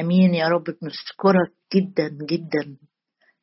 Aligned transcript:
آمين. 0.00 0.34
يا 0.34 0.48
رب 0.48 0.64
بنشكرك 0.64 1.52
جدا 1.74 2.08
جدا. 2.30 2.76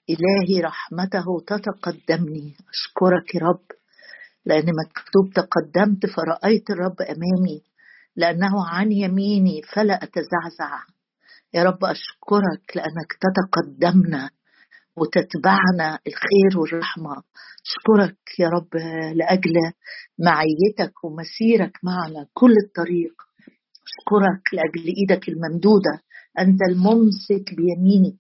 إلهي 0.10 0.62
رحمته 0.62 1.26
تتقدمني. 1.48 2.56
أشكرك 2.74 3.36
يا 3.36 3.40
رب. 3.48 3.66
لأن 4.46 4.66
مكتوب 4.66 5.34
تقدمت 5.34 6.06
فرأيت 6.06 6.70
الرب 6.70 7.02
أمامي. 7.02 7.62
لأنه 8.16 8.68
عن 8.68 8.92
يميني 8.92 9.62
فلا 9.74 9.94
أتزعزع. 10.04 10.80
يا 11.54 11.64
رب 11.64 11.86
أشكرك 11.86 12.66
لأنك 12.76 13.12
تتقدمنا 13.24 14.30
وتتبعنا 14.98 16.00
الخير 16.08 16.60
والرحمة. 16.60 17.16
أشكرك 17.68 18.18
يا 18.40 18.50
رب 18.50 18.76
لأجل 19.16 19.54
معيتك 20.20 21.04
ومسيرك 21.04 21.78
معنا 21.84 22.28
كل 22.34 22.54
الطريق. 22.66 23.14
أشكرك 23.88 24.42
لأجل 24.54 24.94
إيدك 24.98 25.30
الممدودة. 25.30 26.02
أنت 26.40 26.60
الممسك 26.70 27.56
بيميني. 27.58 28.18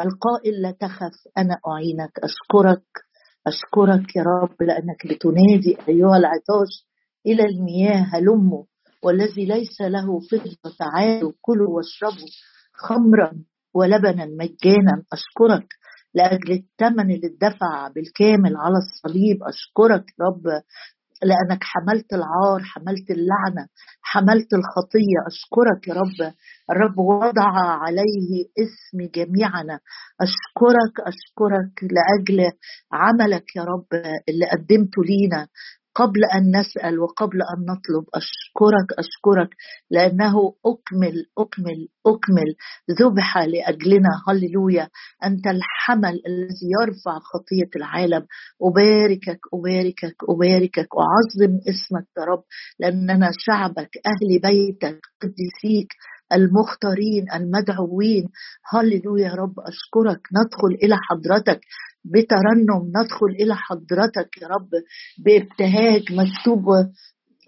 القائل 0.00 0.62
لا 0.62 0.70
تخف 0.70 1.12
أنا 1.38 1.58
أعينك 1.68 2.10
أشكرك 2.18 2.84
أشكرك 3.46 4.16
يا 4.16 4.22
رب 4.42 4.62
لأنك 4.62 5.06
بتنادي 5.06 5.76
أيها 5.88 6.16
العطاش 6.16 6.86
إلى 7.26 7.44
المياه 7.44 8.06
هلموا 8.12 8.64
والذي 9.04 9.44
ليس 9.44 9.80
له 9.80 10.20
فضه 10.20 10.56
تعالوا 10.78 11.32
كلوا 11.40 11.76
واشربوا 11.76 12.28
خمرا 12.72 13.32
ولبنا 13.74 14.26
مجانا. 14.26 15.04
أشكرك 15.12 15.68
لأجل 16.14 16.52
الثمن 16.52 17.10
اللي 17.10 17.26
اتدفع 17.26 17.88
بالكامل 17.88 18.56
على 18.56 18.78
الصليب. 18.78 19.42
أشكرك 19.42 20.04
رب 20.20 20.42
لأنك 21.22 21.64
حملت 21.64 22.12
العار 22.12 22.60
حملت 22.64 23.10
اللعنة 23.10 23.66
حملت 24.02 24.52
الخطية. 24.52 25.18
أشكرك 25.30 25.88
يا 25.88 25.94
رب. 25.94 26.34
الرب 26.70 26.98
وضع 26.98 27.50
عليه 27.84 28.30
اسم 28.64 28.98
جميعنا. 29.14 29.80
أشكرك 30.20 30.94
أشكرك 31.00 31.74
لأجل 31.94 32.52
عملك 32.92 33.56
يا 33.56 33.62
رب 33.64 33.86
اللي 34.28 34.46
قدمته 34.52 35.04
لينا. 35.04 35.48
قبل 36.00 36.24
أن 36.24 36.60
نسأل 36.60 37.00
وقبل 37.00 37.38
أن 37.42 37.60
نطلب 37.62 38.04
أشكرك 38.14 38.88
أشكرك 38.98 39.50
لأنه 39.90 40.34
أكمل 40.66 41.16
أكمل 41.38 41.88
أكمل 42.06 42.50
ذبح 43.00 43.38
لأجلنا. 43.38 44.08
هللويا. 44.28 44.88
أنت 45.24 45.46
الحمل 45.46 46.16
الذي 46.26 46.68
يرفع 46.80 47.18
خطية 47.18 47.70
العالم. 47.76 48.26
أباركك 48.62 49.40
أباركك 49.54 50.16
أباركك. 50.28 50.88
واعظم 50.94 51.52
اسمك 51.68 52.06
يا 52.18 52.24
رب 52.24 52.42
لأننا 52.80 53.30
شعبك 53.38 53.90
أهل 54.06 54.40
بيتك 54.42 55.00
قديسيك 55.22 55.88
المختارين 56.32 57.24
المدعوين. 57.34 58.28
هللويا 58.72 59.28
يا 59.28 59.34
رب 59.34 59.54
أشكرك. 59.60 60.20
ندخل 60.36 60.72
إلى 60.82 60.96
حضرتك. 61.08 61.60
بترنم 62.04 62.82
ندخل 62.96 63.26
إلى 63.40 63.54
حضرتك 63.56 64.42
يا 64.42 64.46
رب 64.48 64.70
بابتهاج 65.24 66.02
مكتوب 66.12 66.68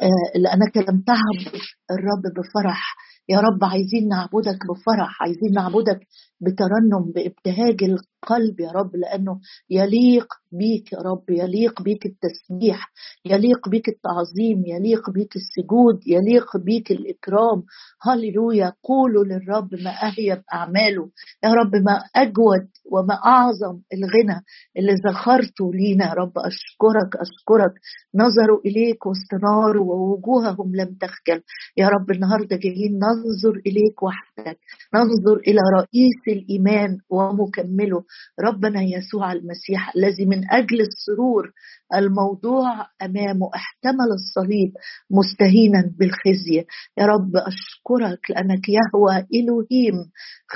آه، 0.02 0.38
لأنك 0.38 0.76
لم 0.76 1.02
تعبد 1.02 1.60
الرب 1.90 2.24
بفرح. 2.36 2.96
يا 3.28 3.38
رب 3.40 3.64
عايزين 3.64 4.08
نعبدك 4.08 4.58
بفرح 4.70 5.22
عايزين 5.22 5.52
نعبدك 5.54 6.00
بترنم 6.40 7.12
بابتهاج 7.14 7.82
القلب 8.22 8.60
يا 8.60 8.70
رب 8.70 8.96
لأنه 8.96 9.40
يليق 9.70 10.26
بيك 10.52 10.92
يا 10.92 10.98
رب 10.98 11.24
يليق 11.30 11.82
بيك 11.82 12.06
التسبيح 12.06 12.92
يليق 13.24 13.68
بيك 13.68 13.88
التعظيم 13.88 14.62
يليق 14.66 15.10
بيك 15.10 15.36
السجود 15.36 16.00
يليق 16.06 16.56
بيك 16.56 16.90
الإكرام. 16.90 17.62
هللويا 18.02 18.72
قولوا 18.84 19.24
للرب 19.24 19.74
ما 19.74 19.90
اهيب 19.90 20.42
اعماله 20.54 21.10
يا 21.44 21.52
رب 21.52 21.74
ما 21.76 22.04
أجود 22.16 22.68
وما 22.92 23.14
أعظم 23.14 23.80
الغنى 23.94 24.40
اللي 24.76 24.94
ذخرته 25.06 25.72
لينا 25.74 26.04
يا 26.08 26.12
رب. 26.12 26.32
أشكرك 26.38 27.16
أشكرك. 27.16 27.72
نظروا 28.14 28.60
إليك 28.66 29.06
وسط 29.06 29.32
نار 29.42 29.78
ووجوههم 29.78 30.76
لم 30.76 30.96
تخجل. 31.00 31.42
يا 31.76 31.88
رب 31.88 32.10
النهارده 32.10 32.56
جايين 32.56 32.92
ننظر 32.92 33.60
إليك 33.66 34.02
وحدك. 34.02 34.58
ننظر 34.94 35.36
إلى 35.46 35.60
رئيس 35.78 36.20
الإيمان 36.28 36.98
ومكمله. 37.10 38.04
ربنا 38.40 38.82
يسوع 38.82 39.32
المسيح 39.32 39.96
الذي 39.96 40.26
من 40.26 40.50
أجل 40.50 40.80
السرور 40.80 41.52
الموضوع 41.94 42.86
أمامه 43.02 43.50
احتمل 43.54 44.08
الصليب 44.14 44.72
مستهينا 45.10 45.92
بالخزي. 45.98 46.64
يا 46.98 47.06
رب 47.06 47.36
أشكرك 47.36 48.30
لأنك 48.30 48.68
يهوى 48.68 49.26
إلهيم 49.34 49.94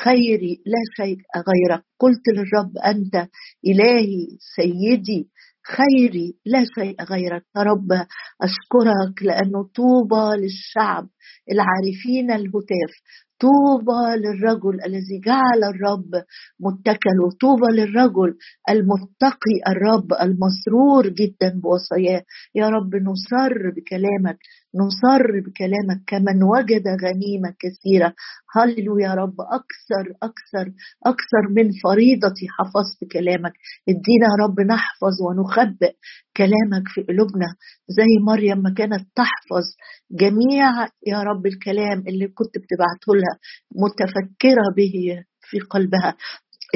خيري 0.05 0.63
لا 0.67 1.05
شيء 1.05 1.17
غيرك. 1.37 1.83
قلت 2.01 2.29
للرب 2.29 2.79
أنت 2.79 3.29
إلهي 3.67 4.27
سيدي 4.57 5.29
خيري 5.77 6.35
لا 6.47 6.65
شيء 6.79 7.03
غيرك. 7.03 7.43
يا 7.57 7.63
رب 7.63 7.93
أشكرك 8.43 9.23
لأنه 9.23 9.69
طوبى 9.75 10.43
للشعب 10.43 11.09
العارفين 11.53 12.31
الهتاف. 12.31 12.93
طوبى 13.41 14.17
للرجل 14.17 14.85
الذي 14.87 15.21
جعل 15.27 15.65
الرب 15.65 16.11
متكل 16.61 17.19
طوبى 17.41 17.69
للرجل 17.73 18.37
المتقي 18.71 19.57
الرب 19.69 20.13
المسرور 20.23 21.09
جدا 21.09 21.61
بوصاياه. 21.63 22.23
يا 22.55 22.69
رب 22.69 22.95
نصر 22.95 23.55
بكلامك 23.77 24.39
نصر 24.75 25.27
بكلامك 25.47 26.01
كمن 26.07 26.43
وجد 26.43 26.85
غنيمة 26.89 27.55
كثيرة. 27.59 28.15
هللو 28.57 28.99
يا 28.99 29.15
رب. 29.15 29.37
أكثر 29.41 30.05
أكثر 30.23 30.73
أكثر 31.07 31.43
من 31.57 31.71
فريضتي 31.85 32.47
حفظت 32.49 33.13
كلامك. 33.13 33.53
ادينا 33.89 34.27
يا 34.33 34.45
رب 34.45 34.61
نحفظ 34.61 35.17
ونخبئ 35.27 35.95
كلامك 36.37 36.89
في 36.95 37.01
قلوبنا 37.03 37.47
زي 37.89 38.11
مريم 38.27 38.59
ما 38.59 38.75
كانت 38.77 39.09
تحفظ 39.15 39.65
جميع 40.11 40.71
يا 41.07 41.23
رب 41.23 41.47
الكلام 41.47 41.99
اللي 42.09 42.29
كنت 42.29 42.55
بتبعته 42.59 43.11
لها 43.17 43.39
متفكرة 43.85 44.65
به 44.77 45.25
في 45.41 45.59
قلبها. 45.61 46.17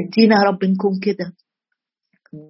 ادينا 0.00 0.37
يا 0.37 0.43
رب 0.43 0.65
نكون 0.65 1.00
كده. 1.03 1.32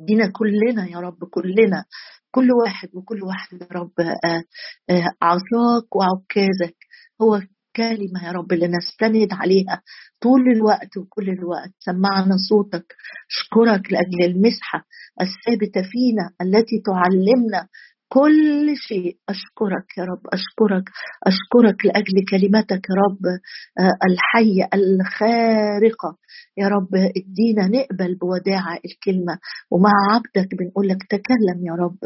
ادينا 0.03 0.33
كلنا 0.33 0.91
يا 0.91 0.99
رب 1.01 1.25
كلنا. 1.25 1.85
كل 2.31 2.49
واحد 2.53 2.89
وكل 2.95 3.23
واحد 3.23 3.63
يا 3.63 3.67
رب 3.73 3.93
آه، 4.01 4.43
آه، 4.91 5.11
عصاك 5.23 5.97
وعكازك. 5.97 6.77
هو 7.23 7.41
كلمة 7.77 8.27
يا 8.27 8.33
رب 8.33 8.53
اللي 8.53 8.69
نستند 8.69 9.29
عليها 9.33 9.83
طول 10.21 10.41
الوقت 10.57 10.97
وكل 10.97 11.29
الوقت. 11.31 11.71
سمعنا 11.79 12.37
صوتك. 12.49 12.95
اشكرك 13.31 13.93
لأجل 13.93 14.25
المسحة 14.25 14.87
الثابتة 15.21 15.83
فينا 15.91 16.31
التي 16.43 16.83
تعلمنا 16.87 17.69
كل 18.09 18.77
شيء. 18.77 19.17
أشكرك 19.29 19.99
يا 19.99 20.05
رب 20.05 20.23
أشكرك 20.33 20.85
أشكرك 21.27 21.87
لأجل 21.87 22.17
كلمتك 22.31 22.83
يا 22.91 22.95
رب 23.05 23.25
آه، 23.81 23.97
الحية 24.11 24.69
الخارقة. 24.75 26.17
يا 26.59 26.69
رب 26.69 26.95
ادينا 26.95 27.67
نقبل 27.79 28.15
بوداعة 28.15 28.79
الكلمة 28.85 29.39
ومع 29.71 29.93
عبدك 30.11 30.49
بنقول 30.59 30.89
لك 30.89 31.03
تكلم 31.11 31.59
يا 31.67 31.73
رب. 31.73 31.99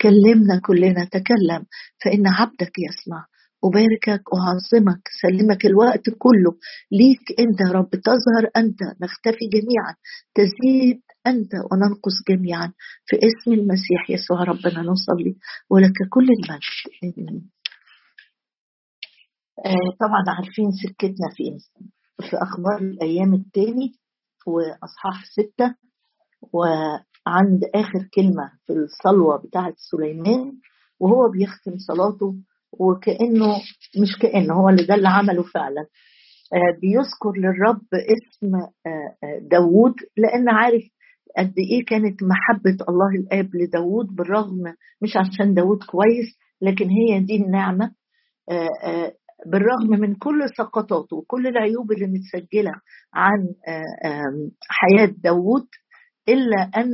كلمنا 0.00 0.60
كلنا 0.66 1.04
تكلم 1.04 1.64
فإن 2.04 2.26
عبدك 2.26 2.72
يسمع. 2.78 3.26
أباركك 3.68 4.22
وأعظمك 4.32 5.02
سلمك 5.22 5.66
الوقت 5.66 6.10
كله. 6.18 6.52
ليك 6.92 7.40
أنت 7.40 7.60
يا 7.60 7.72
رب 7.78 7.90
تظهر 7.90 8.44
أنت 8.56 8.80
نختفي 9.02 9.46
جميعا. 9.52 9.94
تزيد 10.34 11.00
أنت 11.26 11.52
وننقص 11.54 12.16
جميعا. 12.28 12.72
في 13.06 13.16
اسم 13.16 13.52
المسيح 13.52 14.10
يسوع 14.10 14.42
ربنا 14.42 14.80
نصلي. 14.82 15.36
ولك 15.70 15.98
كل 16.10 16.26
المجد 16.38 17.42
آه 19.66 19.96
طبعا 20.00 20.24
عارفين 20.36 20.70
سكتنا 20.82 21.28
فين 21.36 21.58
في 22.30 22.36
أخبار 22.36 22.78
الأيام 22.80 23.34
التاني 23.34 23.92
وأصحاح 24.46 25.24
ستة. 25.24 25.74
وعند 26.52 27.60
آخر 27.74 28.08
كلمة 28.14 28.50
في 28.66 28.72
الصلوة 28.72 29.36
بتاعة 29.36 29.74
سليمان 29.76 30.52
وهو 31.00 31.30
بيختم 31.30 31.78
صلاته 31.78 32.34
وكأنه 32.72 33.56
مش 34.02 34.18
كأنه 34.22 34.54
هو 34.54 34.68
اللي 34.68 34.84
ده 34.86 34.94
اللي 34.94 35.08
عمله 35.08 35.42
فعلا. 35.42 35.86
آه 36.54 36.78
بيذكر 36.80 37.32
للرب 37.40 37.82
اسم 37.94 38.54
آه 38.86 39.38
داوود 39.50 39.94
لأن 40.16 40.48
عارف 40.48 40.82
قد 41.38 41.54
إيه 41.58 41.84
كانت 41.84 42.22
محبة 42.22 42.76
الله 42.88 43.08
الآب 43.20 43.50
لداود 43.54 44.06
بالرغم 44.16 44.62
مش 45.02 45.16
عشان 45.16 45.54
داود 45.54 45.78
كويس 45.84 46.38
لكن 46.62 46.88
هي 46.88 47.20
دي 47.20 47.36
النعمة. 47.36 47.92
آه، 48.50 48.68
آه، 48.84 49.12
بالرغم 49.46 50.00
من 50.00 50.14
كل 50.14 50.48
سقطاته 50.58 51.16
وكل 51.16 51.46
العيوب 51.46 51.92
اللي 51.92 52.06
متسجلة 52.06 52.72
عن 53.14 53.38
آه، 53.68 54.50
حياة 54.68 55.06
داود 55.18 55.66
إلا 56.28 56.70
أن 56.76 56.90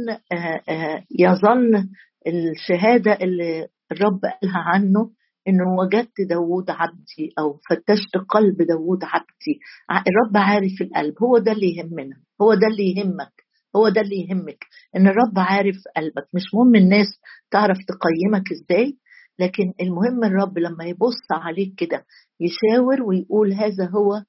يظل 1.20 1.88
الشهادة 2.26 3.12
اللي 3.12 3.68
الرب 3.92 4.20
قالها 4.24 4.58
عنه 4.58 5.10
انه 5.48 5.74
وجدت 5.78 6.20
داوود 6.28 6.70
عبدي 6.70 7.32
أو 7.38 7.60
فتشت 7.70 8.16
قلب 8.28 8.62
داوود 8.62 9.04
عبدي. 9.04 9.60
الرب 9.90 10.36
عارف 10.36 10.72
القلب 10.82 11.14
هو 11.22 11.38
ده 11.38 11.52
اللي 11.52 11.76
يهمنا 11.76 12.16
هو 12.42 12.54
ده 12.54 12.66
اللي 12.66 12.94
يهمك 12.96 13.32
هو 13.76 13.88
ده 13.88 14.00
اللي 14.00 14.16
يهمك. 14.28 14.64
إن 14.96 15.06
الرب 15.06 15.38
عارف 15.38 15.76
قلبك 15.96 16.28
مش 16.34 16.42
مهم 16.54 16.74
الناس 16.74 17.06
تعرف 17.50 17.78
تقيمك 17.88 18.52
إزاي 18.52 18.98
لكن 19.38 19.72
المهم 19.80 20.24
الرب 20.24 20.58
لما 20.58 20.84
يبص 20.84 21.26
عليك 21.32 21.74
كده 21.78 22.04
يشاور 22.40 23.02
ويقول 23.02 23.52
هذا 23.52 23.90
هو 23.90 24.22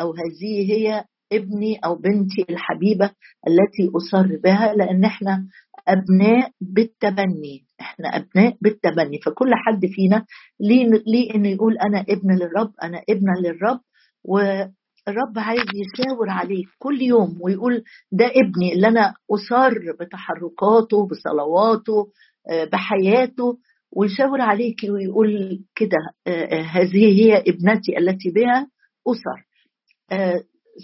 أو 0.00 0.12
هذه 0.14 0.72
هي 0.72 1.04
ابني 1.32 1.76
أو 1.84 1.94
بنتي 1.94 2.44
الحبيبة 2.50 3.10
التي 3.48 3.90
أصر 3.96 4.36
بها 4.44 4.74
لأن 4.74 5.04
إحنا 5.04 5.46
أبناء 5.88 6.50
بالتبني 6.60 7.64
إحنا 7.80 8.08
أبناء 8.16 8.56
بالتبني. 8.60 9.18
فكل 9.18 9.50
حد 9.54 9.86
فينا 9.86 10.24
ليه 10.60 10.86
ليه 11.06 11.34
إنه 11.34 11.48
يقول 11.48 11.78
أنا 11.78 12.00
ابن 12.00 12.34
للرب 12.34 12.72
أنا 12.82 13.02
ابنه 13.10 13.32
للرب 13.42 13.80
والرب 14.24 15.38
عايز 15.38 15.60
يشاور 15.74 16.30
عليك 16.30 16.66
كل 16.78 17.02
يوم 17.02 17.38
ويقول 17.42 17.84
ده 18.12 18.26
ابني 18.26 18.72
اللي 18.72 18.88
أنا 18.88 19.14
أصر 19.30 19.74
بتحركاته 20.00 21.06
بصلواته 21.06 22.06
آه، 22.50 22.64
بحياته 22.64 23.58
ويشاور 23.92 24.40
عليك 24.40 24.76
ويقول 24.88 25.60
كده 25.74 25.98
آه، 26.26 26.30
آه، 26.44 26.62
هذه 26.62 27.04
هي 27.22 27.36
ابنتي 27.38 27.98
التي 27.98 28.30
بها 28.30 28.68
أسر 29.08 29.46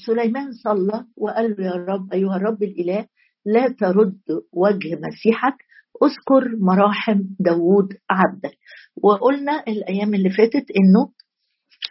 سليمان 0.06 0.52
صلى 0.52 1.04
وقال 1.16 1.56
له 1.58 1.66
يا 1.66 1.72
رب 1.72 2.12
أيها 2.12 2.36
الرب 2.36 2.62
الإله 2.62 3.06
لا 3.46 3.68
ترد 3.68 4.18
وجه 4.52 4.98
مسيحك 5.06 5.54
اذكر 6.02 6.56
مراحم 6.60 7.20
داوود 7.40 7.88
عبدك. 8.10 8.58
وقلنا 9.02 9.62
الأيام 9.68 10.14
اللي 10.14 10.30
فاتت 10.30 10.66
إنه 10.78 11.02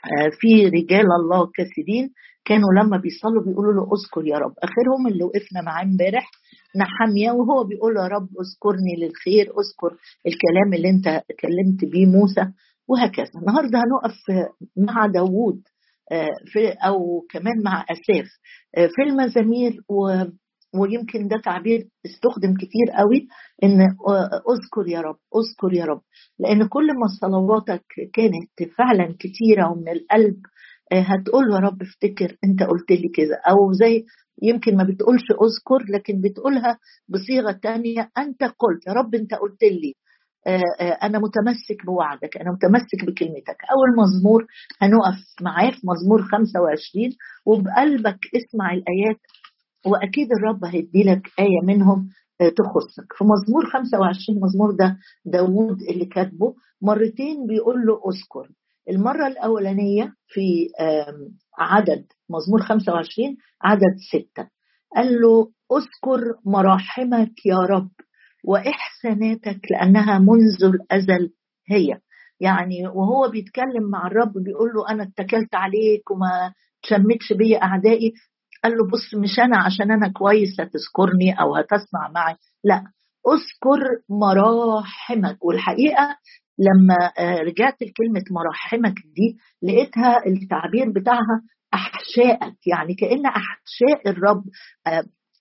آه، 0.05 0.29
في 0.39 0.65
رجال 0.65 1.05
الله 1.19 1.49
كثيرين 1.55 2.09
كانوا 2.45 2.69
لما 2.79 2.97
بيصلوا 2.97 3.43
بيقولوا 3.43 3.73
له 3.73 3.81
اذكر 3.95 4.27
يا 4.27 4.37
رب. 4.37 4.53
آخرهم 4.63 5.07
اللي 5.07 5.23
وقفنا 5.23 5.61
معاه 5.65 5.83
امبارح 5.83 6.31
نحمية 6.75 7.31
وهو 7.31 7.63
بيقول 7.63 7.97
يا 7.97 8.07
رب 8.07 8.27
اذكرني 8.43 8.93
للخير 9.01 9.43
اذكر 9.43 9.91
الكلام 10.27 10.73
اللي 10.73 10.89
انت 10.89 11.07
كلمت 11.39 11.91
بيه 11.91 12.05
موسى. 12.05 12.45
وهكذا. 12.87 13.31
النهارده 13.41 13.79
هنقف 13.79 14.17
مع 14.77 15.05
داوود. 15.05 15.61
في 16.45 16.69
أو 16.69 17.25
كمان 17.29 17.63
مع 17.63 17.85
اساف 17.89 18.27
آه، 18.77 18.87
في 18.87 19.01
المزامير 19.09 19.81
و 19.89 20.23
ويمكن 20.81 21.27
ده 21.27 21.37
تعبير 21.45 21.87
استخدم 22.05 22.53
كتير 22.53 22.87
قوي 22.97 23.27
إن 23.63 23.81
أذكر 24.51 24.87
يا 24.87 25.01
رب 25.01 25.17
أذكر 25.35 25.73
يا 25.77 25.85
رب. 25.85 26.01
لأن 26.39 26.67
كل 26.67 26.87
ما 26.87 27.07
صلواتك 27.21 27.85
كانت 28.13 28.73
فعلا 28.77 29.15
كتيرة 29.19 29.71
ومن 29.71 29.89
القلب 29.89 30.37
آه، 30.93 30.99
هتقول 31.01 31.43
يا 31.53 31.57
رب 31.59 31.81
افتكر 31.81 32.37
أنت 32.43 32.63
قلت 32.63 32.91
لي 32.91 33.09
كذا 33.09 33.35
أو 33.49 33.73
زي 33.73 34.05
يمكن 34.43 34.77
ما 34.77 34.83
بتقولش 34.83 35.23
أذكر 35.31 35.93
لكن 35.93 36.21
بتقولها 36.21 36.79
بصيغة 37.09 37.51
تانية 37.51 38.11
أنت 38.17 38.43
قلت 38.43 38.87
يا 38.87 38.93
رب 38.93 39.15
أنت 39.15 39.33
قلت 39.33 39.63
لي. 39.63 39.93
أنا 41.03 41.19
متمسك 41.19 41.85
بوعدك 41.85 42.37
أنا 42.37 42.51
متمسك 42.51 43.05
بكلمتك. 43.07 43.57
أول 43.71 44.05
مزمور 44.05 44.45
هنقف 44.81 45.19
معاه 45.41 45.71
في 45.71 45.81
مزمور 45.83 46.21
25 46.21 47.09
وبقلبك 47.45 48.19
اسمع 48.35 48.73
الآيات 48.73 49.19
وأكيد 49.85 50.27
الرب 50.31 50.65
هيدي 50.65 51.03
لك 51.03 51.27
آية 51.39 51.61
منهم 51.63 52.09
آه، 52.41 52.49
تخصك. 52.49 53.13
في 53.17 53.23
مزمور 53.23 53.65
25 53.73 54.39
مزمور 54.41 54.71
ده 54.71 54.97
داوود 55.25 55.77
اللي 55.89 56.05
كاتبه 56.05 56.53
مرتين 56.81 57.47
بيقول 57.47 57.75
له 57.85 57.93
أذكر. 57.93 58.49
المرة 58.89 59.27
الأولانية 59.27 60.13
في 60.27 60.67
عدد 61.59 62.05
مزمور 62.29 62.61
25 62.61 63.37
عدد 63.61 63.95
ستة. 64.11 64.47
قال 64.95 65.21
له 65.21 65.51
أذكر 65.77 66.21
مراحمك 66.45 67.45
يا 67.45 67.57
رب. 67.57 67.89
وإحساناتك 68.47 69.59
لأنها 69.71 70.19
منذ 70.19 70.63
الأزل 70.63 71.29
هي. 71.69 71.99
يعني 72.39 72.87
وهو 72.87 73.29
بيتكلم 73.29 73.89
مع 73.91 74.07
الرب 74.07 74.33
بيقول 74.33 74.69
له 74.75 74.89
أنا 74.89 75.03
اتكلت 75.03 75.55
عليك 75.55 76.11
وما 76.11 76.53
تشمتش 76.83 77.33
بيا 77.37 77.63
أعدائي. 77.63 78.13
قال 78.63 78.77
له 78.77 78.87
بص 78.87 79.15
مش 79.15 79.39
أنا 79.39 79.57
عشان 79.57 79.91
أنا 79.91 80.07
كويس 80.07 80.61
هتذكرني 80.61 81.41
أو 81.41 81.55
هتسمع 81.55 82.09
معي. 82.15 82.35
لا 82.63 82.83
اذكر 83.27 83.81
مراحمك. 84.09 85.45
والحقيقة 85.45 86.17
لما 86.59 87.11
آه، 87.19 87.39
رجعت 87.39 87.81
لكلمة 87.81 88.23
مراحمك 88.31 88.93
دي 89.15 89.37
لقيتها 89.63 90.25
التعبير 90.27 90.91
بتاعها 90.91 91.41
أحشائك. 91.73 92.67
يعني 92.67 92.93
كأن 92.95 93.25
أحشاء 93.25 94.09
الرب 94.09 94.43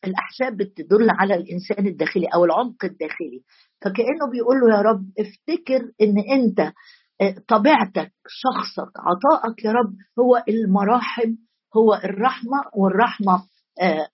الاحشاء 0.07 0.51
بتدل 0.51 1.11
على 1.11 1.35
الإنسان 1.35 1.87
الداخلي 1.87 2.27
أو 2.35 2.45
العمق 2.45 2.85
الداخلي. 2.85 3.43
فكأنه 3.81 4.31
بيقول 4.33 4.57
له 4.61 4.77
يا 4.77 4.83
رب 4.83 5.05
افتكر 5.19 5.91
إن 6.03 6.15
أنت 6.33 6.73
آه، 7.21 7.35
طبيعتك 7.49 8.13
شخصك 8.29 8.93
عطائك 8.99 9.65
يا 9.65 9.73
رب 9.73 9.95
هو 10.19 10.45
المراحم 10.49 11.35
هو 11.77 11.95
الرحمة 11.95 12.59
والرحمة 12.77 13.43
آه، 13.83 14.09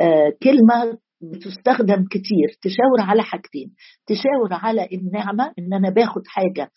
آه، 0.00 0.32
كلمة 0.42 0.98
بتستخدم 1.22 2.04
كتير. 2.10 2.48
تشاور 2.62 3.00
على 3.00 3.22
حاجتين. 3.22 3.74
تشاور 4.06 4.48
على 4.52 4.88
النعمة 4.92 5.52
ان 5.58 5.72
أنا 5.74 5.90
باخد 5.90 6.22
حاجة 6.26 6.70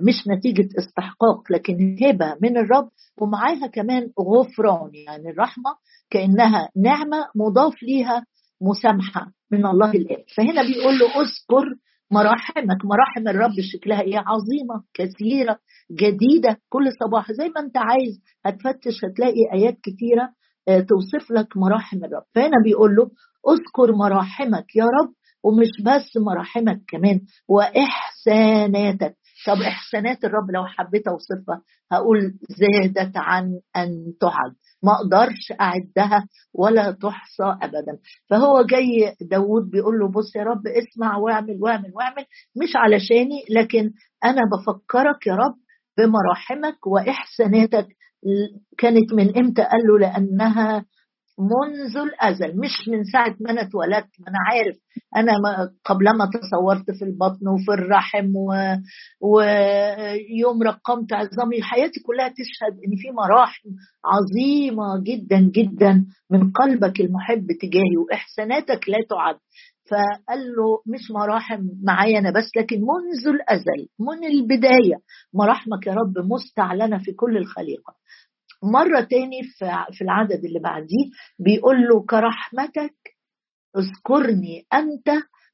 مش 0.00 0.14
نتيجة 0.36 0.68
استحقاق 0.78 1.52
لكن 1.52 1.96
هبة 2.02 2.36
من 2.42 2.56
الرب 2.58 2.88
ومعاها 3.20 3.66
كمان 3.66 4.02
غفران 4.20 4.90
يعني 5.06 5.30
الرحمة 5.30 5.70
كأنها 6.10 6.68
نعمة 6.76 7.26
مضاف 7.36 7.82
ليها 7.82 8.24
مسامحة 8.60 9.26
من 9.52 9.66
الله 9.66 9.90
الآب 9.90 10.24
فهنا 10.36 10.62
بيقول 10.62 10.98
له 10.98 11.06
اذكر 11.06 11.64
مراحمك. 12.10 12.84
مراحم 12.84 13.28
الرب 13.28 13.60
شكلها 13.72 14.00
إيه؟ 14.00 14.18
عظيمة 14.18 14.84
كثيرة 14.94 15.58
جديدة 15.92 16.58
كل 16.68 16.84
صباح. 17.04 17.32
زي 17.32 17.48
ما 17.48 17.60
أنت 17.60 17.76
عايز 17.76 18.20
هتفتش 18.46 19.04
هتلاقي 19.04 19.40
آيات 19.52 19.74
كثيره 19.82 20.28
آه، 20.68 20.80
توصف 20.80 21.30
لك 21.30 21.56
مراحم 21.56 21.96
الرب. 22.04 22.22
فهنا 22.34 22.56
بيقول 22.64 22.96
له 22.96 23.10
اذكر 23.52 23.92
مراحمك 23.96 24.76
يا 24.76 24.84
رب 24.84 25.12
ومش 25.44 25.68
بس 25.84 26.16
مراحمك 26.16 26.80
كمان 26.88 27.20
وإحساناتك. 27.48 29.16
طب 29.46 29.62
إحسانات 29.62 30.24
الرب 30.24 30.50
لو 30.50 30.66
حبيت 30.66 31.08
اوصفها 31.08 31.62
هقول 31.92 32.34
زادت 32.48 33.12
عن 33.16 33.60
أن 33.76 34.12
تعد. 34.20 34.54
ما 34.82 34.92
أقدرش 34.92 35.52
أعدها 35.60 36.26
ولا 36.54 36.90
تحصى 36.90 37.56
ابدا. 37.62 37.98
فهو 38.30 38.62
جاي 38.62 39.14
داود 39.20 39.70
بيقول 39.70 39.98
له 39.98 40.08
بص 40.08 40.36
يا 40.36 40.42
رب 40.42 40.66
اسمع 40.66 41.16
واعمل 41.16 41.58
واعمل 41.62 41.92
واعمل. 41.94 42.24
مش 42.62 42.72
علشاني 42.76 43.42
لكن 43.50 43.90
أنا 44.24 44.40
بفكرك 44.52 45.26
يا 45.26 45.34
رب 45.34 45.54
بمراحمك 45.98 46.86
وإحساناتك. 46.86 47.86
كانت 48.78 49.12
من 49.12 49.38
إمتى؟ 49.38 49.62
قال 49.62 49.80
له 49.88 49.98
لأنها 49.98 50.84
منذ 51.38 51.96
الأزل 51.96 52.58
مش 52.60 52.88
من 52.88 53.04
ساعة 53.04 53.36
ما 53.40 53.50
أنا 53.50 53.62
اتولدت 53.62 54.10
ما 54.20 54.28
أنا 54.28 54.38
عارف. 54.50 54.76
أنا 55.16 55.32
قبلما 55.84 56.30
تصورت 56.34 56.90
في 56.98 57.04
البطن 57.04 57.48
وفي 57.48 57.72
الرحم 57.72 58.36
و... 58.36 58.52
ويوم 59.20 60.62
رقمت 60.62 61.12
عظامي 61.12 61.62
حياتي 61.62 62.00
كلها 62.06 62.28
تشهد 62.28 62.72
إن 62.72 62.96
في 62.96 63.10
مراحم 63.10 63.68
عظيمة 64.04 65.02
جدا 65.02 65.40
جدا 65.54 66.04
من 66.30 66.50
قلبك 66.52 67.00
المحب 67.00 67.46
تجاهي 67.62 67.96
وإحساناتك 67.96 68.88
لا 68.88 68.98
تعد. 69.10 69.36
فقال 69.90 70.38
له 70.38 70.82
مش 70.86 71.10
مراحم 71.10 71.62
معايا 71.82 72.18
أنا 72.18 72.30
بس 72.30 72.50
لكن 72.56 72.76
منذ 72.80 73.28
الأزل 73.34 73.88
من 74.00 74.24
البداية 74.28 74.96
مراحمك 75.34 75.86
يا 75.86 75.92
رب 75.94 76.18
مستعلنه 76.32 76.98
في 76.98 77.12
كل 77.12 77.36
الخليقة. 77.36 77.94
مرة 78.62 79.00
تاني 79.00 79.42
في 79.92 80.04
العدد 80.04 80.44
اللي 80.44 80.58
بعديه 80.58 81.10
بيقول 81.38 81.76
له 81.88 82.04
كرحمتك 82.06 82.94
اذكرني 83.76 84.66
أنت 84.74 85.10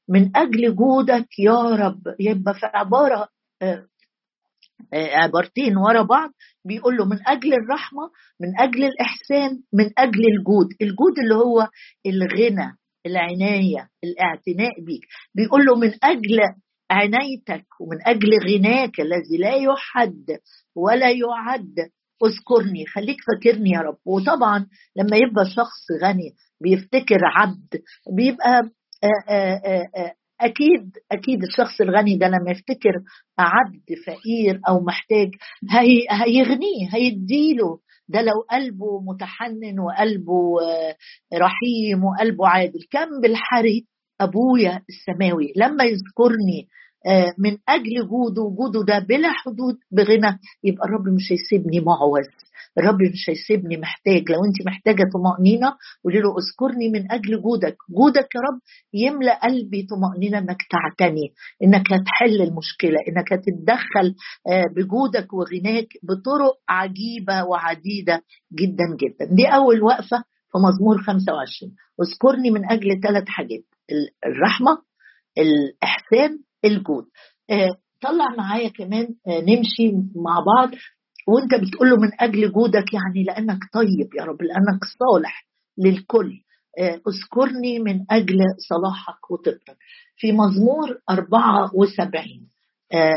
من 0.09 0.31
أجل 0.37 0.75
جودك 0.75 1.39
يا 1.39 1.61
رب. 1.75 2.01
يبقى 2.19 2.53
في 2.53 2.65
عبارة 2.65 3.27
آه، 3.61 3.87
آه، 4.93 5.15
عبارتين 5.15 5.77
ورا 5.77 6.01
بعض 6.01 6.29
بيقول 6.65 6.97
له 6.97 7.05
من 7.05 7.17
أجل 7.27 7.53
الرحمة 7.53 8.09
من 8.39 8.59
أجل 8.59 8.83
الإحسان 8.83 9.61
من 9.73 9.89
أجل 9.97 10.21
الجود. 10.37 10.67
الجود 10.81 11.19
اللي 11.23 11.35
هو 11.35 11.67
الغنى 12.05 12.77
العناية 13.05 13.89
الاعتناء 14.03 14.81
بيك. 14.85 15.01
بيقول 15.35 15.65
له 15.65 15.75
من 15.75 15.91
أجل 16.03 16.39
عنايتك 16.91 17.65
ومن 17.79 17.97
أجل 18.07 18.29
غناك 18.43 18.99
الذي 18.99 19.37
لا 19.39 19.55
يحد 19.55 20.25
ولا 20.75 21.09
يعد. 21.11 21.89
اذكرني 22.25 22.85
خليك 22.85 23.17
فاكرني 23.27 23.69
يا 23.69 23.79
رب. 23.79 23.97
وطبعا 24.05 24.67
لما 24.95 25.17
يبقى 25.17 25.45
شخص 25.55 25.85
غني 26.03 26.31
بيفتكر 26.61 27.19
عبد 27.37 27.81
بيبقى 28.15 28.61
آآ 29.03 29.29
آآ 29.29 29.61
آآ 29.97 30.13
أكيد 30.41 30.91
أكيد 31.11 31.43
الشخص 31.43 31.81
الغني 31.81 32.17
ده 32.17 32.27
لما 32.27 32.51
يفتكر 32.51 32.93
عبد 33.39 33.85
فقير 34.07 34.59
أو 34.67 34.79
محتاج 34.79 35.29
هي 35.71 36.05
هيغنيه 36.11 36.89
هيديله. 36.93 37.79
ده 38.07 38.21
لو 38.21 38.41
قلبه 38.51 39.01
متحنن 39.01 39.79
وقلبه 39.79 40.55
رحيم 41.33 42.03
وقلبه 42.03 42.47
عادل. 42.47 42.79
كم 42.91 43.21
بالحري 43.21 43.85
أبويا 44.21 44.81
السماوي. 44.89 45.53
لما 45.55 45.83
يذكرني 45.83 46.67
آه، 46.67 46.90
من 47.37 47.57
أجل 47.69 48.07
جوده 48.09 48.41
وجوده 48.41 48.83
ده 48.85 48.99
بلا 48.99 49.29
حدود 49.31 49.75
بغنى. 49.91 50.39
يبقى 50.63 50.85
الرب 50.87 51.07
مش 51.07 51.31
هيسيبني 51.31 51.79
معوز. 51.79 52.27
الرب 52.77 53.01
مش 53.01 53.29
هيسيبني 53.29 53.77
محتاج. 53.77 54.31
لو 54.31 54.45
أنت 54.45 54.67
محتاجة 54.67 55.03
طمأنينة 55.13 55.73
قولي 56.03 56.19
له 56.19 56.35
اذكرني 56.37 56.89
من 56.89 57.11
أجل 57.11 57.41
جودك 57.41 57.77
جودك 57.89 58.35
يا 58.35 58.41
رب 58.41 58.59
يملأ 58.93 59.39
قلبي 59.43 59.87
طمأنينة 59.89 60.37
إنك 60.37 60.57
تعتني 60.71 61.33
إنك 61.63 61.93
هتحل 61.93 62.41
المشكلة 62.41 62.97
إنك 63.07 63.33
هتتدخل 63.33 64.15
آه، 64.47 64.63
بجودك 64.75 65.33
وغناك 65.33 65.87
بطرق 66.03 66.53
عجيبة 66.69 67.43
وعديدة 67.43 68.21
جدا 68.53 68.85
جدا. 69.01 69.35
دي 69.35 69.47
أول 69.47 69.83
وقفة 69.83 70.23
في 70.51 70.57
مزمور 70.57 70.97
25 71.03 71.71
اذكرني 72.01 72.51
من 72.51 72.71
أجل 72.71 72.99
ثلاث 73.03 73.23
حاجات. 73.27 73.63
الرحمة 74.25 74.77
الإحسان 75.37 76.39
الجود. 76.65 77.05
آه، 77.49 77.69
طلع 78.01 78.35
معايا 78.37 78.69
كمان 78.69 79.07
آه، 79.27 79.39
نمشي 79.41 79.91
مع 80.15 80.39
بعض 80.55 80.69
وانت 81.27 81.55
بتقول 81.67 81.89
له 81.89 81.95
من 81.97 82.09
أجل 82.19 82.51
جودك 82.51 82.93
يعني 82.93 83.23
لأنك 83.27 83.59
طيب 83.73 84.09
يا 84.19 84.23
رب 84.23 84.41
لأنك 84.41 84.83
صالح 84.99 85.47
للكل. 85.77 86.31
آه، 86.79 87.01
اذكرني 87.07 87.79
من 87.79 88.05
أجل 88.11 88.39
صلاحك 88.69 89.31
وطيبتك. 89.31 89.77
في 90.17 90.31
مزمور 90.31 90.97
74 91.09 92.47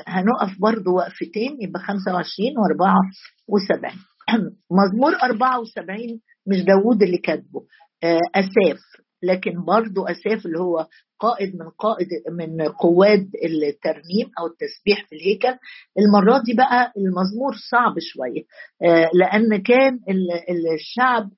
هنقف 0.06 0.60
برضو 0.60 0.96
وقفتين 0.96 1.56
يبقى 1.62 1.80
25 1.82 2.48
و74 2.50 3.94
مزمور 4.80 5.14
74 5.22 6.20
مش 6.46 6.60
داوود 6.64 7.02
اللي 7.02 7.18
كاتبه. 7.18 7.60
أساف. 8.34 9.03
لكن 9.24 9.64
برضو 9.64 10.04
أساف 10.06 10.46
اللي 10.46 10.58
هو 10.58 10.86
قائد 11.20 11.56
من 11.56 11.68
قائد 11.78 12.08
من 12.32 12.68
قواد 12.68 13.30
الترنيم 13.44 14.30
أو 14.40 14.46
التسبيح 14.46 15.06
في 15.08 15.16
الهيكل 15.16 15.58
المرة 15.98 16.42
دي 16.46 16.54
بقى 16.54 16.92
المزمور 16.96 17.52
صعب 17.70 17.94
شوية 17.98 18.42
آه، 18.82 19.10
لأن 19.14 19.62
كان 19.62 19.98
الشعب 20.74 21.30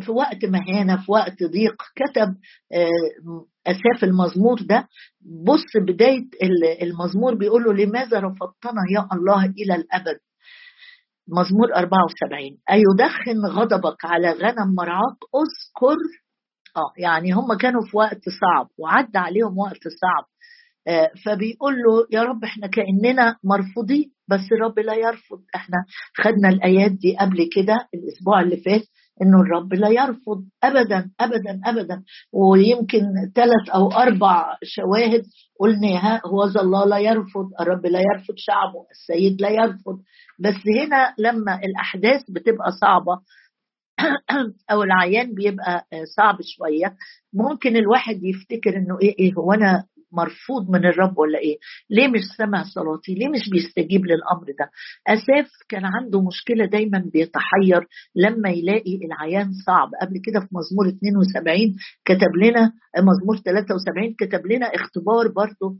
في 0.00 0.10
وقت 0.12 0.44
مهانة 0.44 0.96
في 0.96 1.12
وقت 1.12 1.42
ضيق 1.42 1.76
كتب 1.96 2.34
آه، 2.72 3.46
أساف 3.66 4.04
المزمور 4.04 4.58
ده. 4.62 4.88
بص 5.44 5.64
بداية 5.86 6.24
المزمور 6.82 7.34
بيقول 7.34 7.64
له 7.64 7.72
لماذا 7.72 8.18
رفضتنا 8.20 8.82
يا 8.94 9.08
الله 9.12 9.44
إلى 9.44 9.74
الأبد؟ 9.74 10.18
مزمور 11.28 11.74
74 11.76 12.58
أيدخن 12.70 13.46
غضبك 13.46 14.04
على 14.04 14.30
غنم 14.30 14.74
مرعاك 14.78 15.18
اذكر 15.34 15.96
آه 16.78 16.92
يعني 17.02 17.32
هم 17.32 17.54
كانوا 17.60 17.82
في 17.90 17.96
وقت 17.96 18.20
صعب 18.40 18.68
وعدى 18.78 19.18
عليهم 19.18 19.58
وقت 19.58 19.82
صعب. 20.00 20.24
آه 20.88 21.10
فبيقول 21.24 21.74
له 21.74 22.06
يا 22.12 22.22
رب 22.22 22.44
إحنا 22.44 22.66
كأننا 22.66 23.36
مرفوضين 23.44 24.10
بس 24.28 24.40
الرب 24.52 24.78
لا 24.78 24.94
يرفض. 24.94 25.40
إحنا 25.54 25.76
خدنا 26.16 26.48
الآيات 26.48 26.92
دي 26.92 27.16
قبل 27.20 27.48
كده 27.56 27.76
الأسبوع 27.94 28.40
اللي 28.40 28.56
فات 28.56 28.82
إنه 29.22 29.40
الرب 29.40 29.74
لا 29.74 29.88
يرفض. 29.88 30.44
ابدا 30.64 31.10
ابدا 31.20 31.60
ابدا. 31.66 32.02
ويمكن 32.32 33.00
ثلاث 33.34 33.70
أو 33.74 33.92
أربع 33.92 34.56
شواهد 34.64 35.22
قلنا 35.60 36.20
هو 36.26 36.44
الله 36.44 36.84
لا 36.86 36.98
يرفض 36.98 37.46
الرب 37.60 37.86
لا 37.86 37.98
يرفض 38.00 38.34
شعبه 38.36 38.86
السيد 38.90 39.40
لا 39.42 39.48
يرفض. 39.50 39.98
بس 40.40 40.54
هنا 40.80 41.14
لما 41.18 41.54
الأحداث 41.64 42.22
بتبقى 42.30 42.70
صعبة 42.80 43.18
أو 44.70 44.82
العيان 44.82 45.34
بيبقى 45.34 45.86
صعب 46.16 46.38
شوية 46.42 46.96
ممكن 47.32 47.76
الواحد 47.76 48.24
يفتكر 48.24 48.76
إنه 48.76 48.98
إيه 49.02 49.14
إيه 49.18 49.34
هو 49.34 49.52
أنا 49.52 49.84
مرفوض 50.12 50.70
من 50.70 50.86
الرب 50.86 51.18
ولا 51.18 51.38
إيه؟ 51.38 51.58
ليه 51.90 52.08
مش 52.08 52.20
سمع 52.36 52.64
صلاتي؟ 52.64 53.14
ليه 53.14 53.28
مش 53.28 53.50
بيستجيب 53.50 54.06
للأمر 54.06 54.46
ده؟ 54.58 54.70
أساف 55.06 55.50
كان 55.68 55.84
عنده 55.84 56.22
مشكلة 56.22 56.66
دايما 56.66 56.98
بيتحير 57.12 57.86
لما 58.16 58.50
يلاقي 58.50 58.96
العيان 59.04 59.52
صعب، 59.66 59.90
قبل 60.02 60.20
كده 60.24 60.40
في 60.40 60.46
مزمور 60.52 60.88
72 60.88 61.74
كتب 62.04 62.36
لنا 62.36 62.72
مزمور 62.98 63.36
73 63.36 64.14
كتب 64.18 64.46
لنا 64.46 64.66
اختبار 64.66 65.28
برضه 65.28 65.76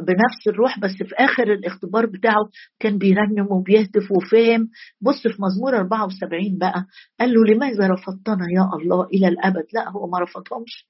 بنفس 0.00 0.46
الروح 0.48 0.78
بس 0.80 0.90
في 0.92 1.14
آخر 1.14 1.52
الاختبار 1.52 2.06
بتاعه 2.06 2.48
كان 2.80 2.98
بيرنم 2.98 3.46
وبيهتف 3.52 4.12
وفاهم 4.12 4.68
بص 5.00 5.22
في 5.22 5.42
مزمور 5.42 5.76
74 5.76 6.58
بقى 6.58 6.86
قال 7.20 7.32
له 7.34 7.44
لماذا 7.54 7.88
رفضتنا 7.88 8.44
يا 8.56 8.68
الله 8.82 9.04
إلى 9.04 9.28
الأبد؟ 9.28 9.64
لا 9.74 9.90
هو 9.90 10.06
ما 10.06 10.18
رفضهمش. 10.20 10.86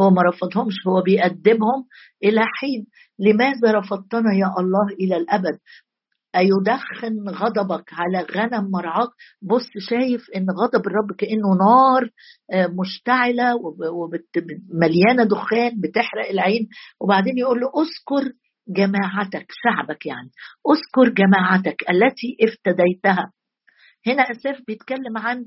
هو 0.00 0.10
ما 0.10 0.22
رفضهمش 0.22 0.74
هو 0.86 1.02
بيقدمهم 1.02 1.86
إلى 2.24 2.40
حين. 2.60 2.86
لماذا 3.18 3.72
رفضتنا 3.72 4.32
يا 4.34 4.54
الله 4.58 4.86
إلى 5.00 5.16
الأبد؟ 5.16 5.58
أيدخن 6.36 7.28
غضبك 7.28 7.90
على 7.92 8.26
غنم 8.34 8.70
مرعاك؟ 8.70 9.08
بص 9.42 9.68
شايف 9.78 10.30
إن 10.36 10.46
غضب 10.50 10.86
الرب 10.86 11.12
كأنه 11.18 11.48
نار 11.60 12.10
آه، 12.52 12.66
مشتعلة 12.66 13.56
ومليانه 13.92 15.24
دخان 15.24 15.80
بتحرق 15.80 16.28
العين. 16.30 16.68
وبعدين 17.00 17.38
يقول 17.38 17.60
له 17.60 17.66
أذكر 17.66 18.32
جماعتك 18.68 19.46
شعبك 19.62 20.06
يعني 20.06 20.30
أذكر 20.70 21.14
جماعتك 21.14 21.84
التي 21.90 22.36
افتديتها. 22.42 23.32
هنا 24.06 24.22
أساف 24.22 24.56
بيتكلم 24.66 25.18
عن 25.18 25.44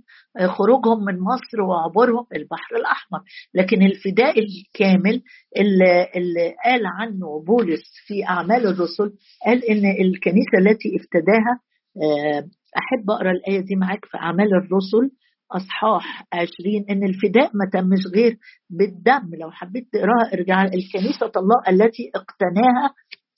خروجهم 0.48 1.06
من 1.06 1.20
مصر 1.20 1.62
وعبورهم 1.62 2.26
البحر 2.36 2.76
الأحمر. 2.76 3.20
لكن 3.54 3.82
الفداء 3.82 4.40
الكامل 4.40 5.22
اللي, 5.58 6.08
اللي 6.16 6.56
قال 6.66 6.82
عنه 6.86 7.44
بولس 7.48 7.84
في 8.08 8.26
أعمال 8.30 8.68
الرسل 8.68 9.14
قال 9.46 9.66
إن 9.70 9.86
الكنيسة 10.06 10.58
التي 10.60 10.90
افتداها 10.96 11.60
آه، 11.98 12.48
أحب 12.78 13.10
أقرأ 13.10 13.32
الآية 13.32 13.60
دي 13.60 13.76
معاك 13.76 14.06
في 14.06 14.18
أعمال 14.18 14.48
الرسل 14.56 15.12
أصحاح 15.52 16.24
20 16.34 16.50
إن 16.90 17.04
الفداء 17.04 17.52
ما 17.54 17.70
تمش 17.74 18.00
غير 18.16 18.38
بالدم. 18.70 19.36
لو 19.42 19.52
حبيت 19.52 19.88
تقراها 19.94 20.34
ارجع 20.34 20.64
الكنيسة 20.64 21.32
الله 21.38 21.56
التي 21.70 22.12
اقتناها 22.16 22.94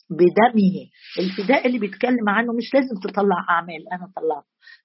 بدمه. 0.10 0.76
الفداء 1.20 1.68
اللي 1.68 1.80
بيتكلم 1.80 2.30
عنه 2.30 2.54
مش 2.54 2.74
لازم 2.74 2.96
تطلع 3.04 3.46
أعمال 3.50 3.90
أنا 3.94 4.10
طلعت. 4.16 4.44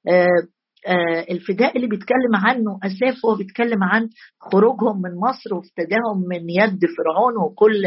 آه، 0.08 0.48
آه، 0.86 1.26
الفداء 1.30 1.76
اللي 1.76 1.86
بيتكلم 1.86 2.34
عنه 2.34 2.78
اساف 2.84 3.26
هو 3.26 3.34
بيتكلم 3.34 3.84
عن 3.84 4.08
خروجهم 4.40 5.02
من 5.02 5.14
مصر 5.14 5.54
وافتداهم 5.54 6.18
من 6.28 6.50
يد 6.50 6.80
فرعون 6.98 7.36
وكل 7.44 7.82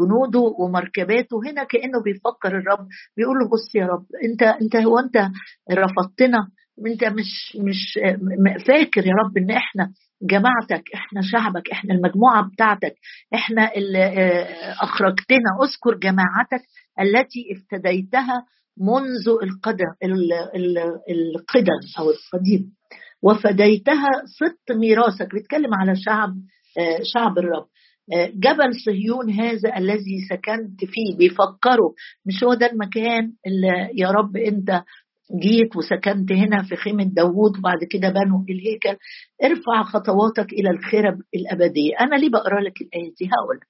جنوده 0.00 0.40
ومركباته. 0.58 1.36
هنا 1.46 1.64
كأنه 1.64 2.02
بيفكر 2.04 2.48
الرب 2.58 2.86
بيقول 3.16 3.36
له 3.38 3.48
بص 3.52 3.74
يا 3.74 3.86
رب 3.86 4.06
أنت 4.24 4.42
أنت 4.42 4.76
هو 4.76 4.98
أنت 4.98 5.16
رفضتنا؟ 5.72 6.48
أنت 6.86 7.04
مش 7.04 7.56
مش 7.60 7.98
فاكر 8.66 9.06
يا 9.06 9.12
رب 9.24 9.36
إن 9.38 9.50
إحنا 9.50 9.92
جماعتك 10.24 10.84
إحنا 10.94 11.20
شعبك 11.22 11.70
إحنا 11.70 11.94
المجموعة 11.94 12.50
بتاعتك 12.52 12.94
إحنا 13.34 13.74
اللي 13.76 14.04
آه، 14.04 14.72
أخرجتنا. 14.82 15.50
أذكر 15.64 15.98
جماعتك 15.98 16.62
التي 17.00 17.40
افتديتها 17.52 18.46
منذ 18.80 19.28
القدم 19.42 19.92
القدم 21.10 21.80
أو 21.98 22.10
القديم. 22.10 22.72
وفديتها 23.22 24.10
ست 24.24 24.72
ميراثك. 24.72 25.34
بيتكلم 25.34 25.74
على 25.74 25.96
شعب 25.96 26.30
آه، 26.78 26.98
شعب 27.02 27.38
الرب. 27.38 27.66
آه، 28.14 28.26
جبل 28.26 28.74
صهيون 28.86 29.30
هذا 29.30 29.76
الذي 29.78 30.26
سكنت 30.30 30.84
فيه. 30.84 31.16
بيفكروا 31.18 31.92
مش 32.26 32.44
هو 32.44 32.54
ده 32.54 32.66
المكان 32.72 33.32
اللي 33.46 33.90
يا 33.94 34.10
رب 34.10 34.36
أنت 34.36 34.82
جيت 35.32 35.76
وسكنت 35.76 36.32
هنا 36.32 36.62
في 36.62 36.76
خيمة 36.76 37.04
داوود 37.04 37.58
وبعد 37.58 37.84
كده 37.90 38.08
بنوا 38.08 38.44
الهيكل 38.50 38.96
ارفع 39.44 39.82
خطواتك 39.82 40.52
إلى 40.52 40.70
الخرب 40.70 41.18
الأبدية 41.34 41.92
أنا 42.00 42.16
ليه 42.16 42.30
بقرأ 42.30 42.60
لك 42.60 42.80
الآية 42.82 43.14
دي؟ 43.20 43.26
هقول 43.32 43.60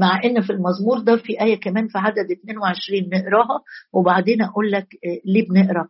مع 0.00 0.20
إن 0.24 0.40
في 0.40 0.50
المزمور 0.52 0.98
ده 0.98 1.16
في 1.16 1.40
آية 1.42 1.60
كمان 1.60 1.88
في 1.88 1.98
عدد 1.98 2.30
22 2.30 3.00
نقراها 3.08 3.60
وبعدين 3.92 4.42
أقول 4.42 4.70
لك 4.70 4.86
آه، 5.04 5.20
ليه 5.24 5.48
بنقرأ 5.48 5.88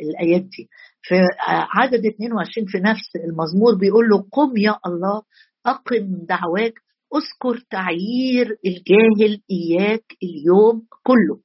الآيات 0.00 0.42
دي. 0.42 0.68
في 1.02 1.14
عدد 1.74 2.06
22 2.06 2.66
في 2.66 2.78
نفس 2.78 3.16
المزمور 3.24 3.74
بيقول 3.80 4.08
له 4.08 4.26
قم 4.32 4.56
يا 4.56 4.76
الله 4.86 5.22
أقم 5.66 6.26
دعواك 6.28 6.74
أذكر 7.14 7.64
تعيير 7.70 8.56
الجاهل 8.66 9.42
إياك 9.50 10.04
اليوم 10.22 10.86
كله. 11.02 11.40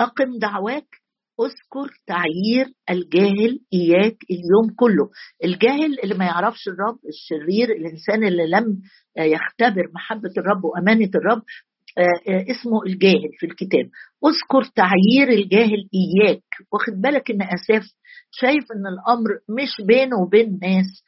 أقم 0.00 0.38
دعواك 0.38 1.03
اذكر 1.40 1.90
تعيير 2.06 2.66
الجاهل 2.90 3.60
إياك 3.72 4.16
اليوم 4.30 4.74
كله. 4.76 5.10
الجاهل 5.44 6.00
اللي 6.04 6.14
ما 6.14 6.24
يعرفش 6.24 6.68
الرب 6.68 6.98
الشرير 7.08 7.70
الإنسان 7.70 8.24
اللي 8.24 8.46
لم 8.46 8.82
يختبر 9.18 9.90
محبة 9.94 10.30
الرب 10.38 10.64
وأمانة 10.64 11.10
الرب 11.14 11.42
آه، 11.98 12.30
آه، 12.32 12.44
اسمه 12.50 12.82
الجاهل 12.86 13.30
في 13.38 13.46
الكتاب. 13.46 13.90
اذكر 14.26 14.72
تعيير 14.76 15.28
الجاهل 15.28 15.88
إياك. 15.94 16.42
واخد 16.72 16.92
بالك 17.00 17.30
إن 17.30 17.42
آساف 17.42 17.82
شايف 18.30 18.64
إن 18.76 18.86
الأمر 18.86 19.30
مش 19.48 19.86
بينه 19.86 20.16
وبين 20.22 20.58
ناس؟ 20.62 21.04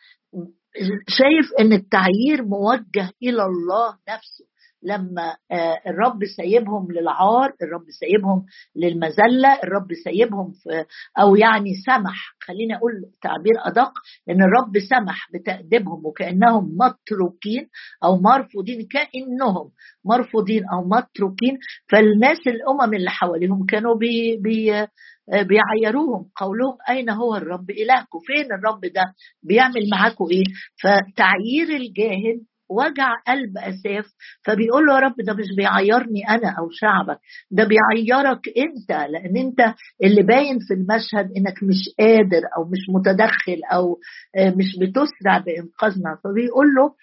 شايف 1.08 1.52
إن 1.60 1.72
التعيير 1.72 2.44
موجه 2.44 3.10
إلى 3.22 3.44
الله 3.44 3.90
نفسه. 4.08 4.44
لما 4.82 5.36
آه، 5.52 5.80
الرب 5.86 6.24
سايبهم 6.36 6.92
للعار 6.92 7.52
الرب 7.62 7.84
سايبهم 8.00 8.44
للمذلة 8.76 9.62
الرب 9.64 9.88
سايبهم 10.04 10.52
في 10.52 10.84
أو 11.18 11.36
يعني 11.36 11.74
سمح 11.86 12.36
خليني 12.42 12.76
أقول 12.76 12.92
تعبير 13.22 13.54
أدق 13.58 13.92
إن 14.30 14.42
الرب 14.42 14.78
سمح 14.90 15.28
بتأديبهم 15.34 16.06
وكأنهم 16.06 16.76
متروكين 16.80 17.68
أو 18.04 18.16
مرفوضين 18.16 18.88
كأنهم 18.90 19.70
مرفوضين 20.04 20.62
أو 20.72 20.88
متروكين 20.88 21.58
فالناس 21.90 22.38
الأمم 22.46 22.94
اللي 22.94 23.10
حواليهم 23.10 23.66
كانوا 23.66 23.94
بي 23.94 24.36
بي 24.36 24.86
آه، 25.32 25.42
بيعيروهم 25.42 26.30
قولهم 26.36 26.76
أين 26.90 27.10
هو 27.10 27.34
الرب 27.36 27.70
إلهكم؟ 27.70 28.18
فين 28.26 28.52
الرب 28.52 28.80
ده؟ 28.80 29.04
بيعمل 29.42 29.90
معاكم 29.92 30.24
إيه؟ 30.30 30.44
فتعيير 30.82 31.76
الجاهل 31.76 32.40
وجع 32.70 33.14
قلب 33.28 33.58
اساف 33.58 34.04
فبيقول 34.44 34.86
له 34.86 34.94
يا 34.94 34.98
رب 35.00 35.14
ده 35.18 35.32
مش 35.34 35.46
بيعيرني 35.56 36.28
أنا 36.28 36.54
أو 36.58 36.70
شعبك 36.70 37.18
ده 37.50 37.64
بيعيرك 37.64 38.40
أنت 38.58 38.90
لأن 39.10 39.36
أنت 39.36 39.74
اللي 40.04 40.22
باين 40.22 40.58
في 40.68 40.74
المشهد 40.74 41.30
إنك 41.36 41.62
مش 41.62 41.94
قادر 41.98 42.42
أو 42.56 42.64
مش 42.64 42.78
متدخل 42.94 43.60
أو 43.72 43.98
آه، 44.36 44.50
مش 44.50 44.78
بتسرع 44.80 45.38
بإنقاذنا. 45.38 46.18
فبيقول 46.24 46.66
له 46.74 46.94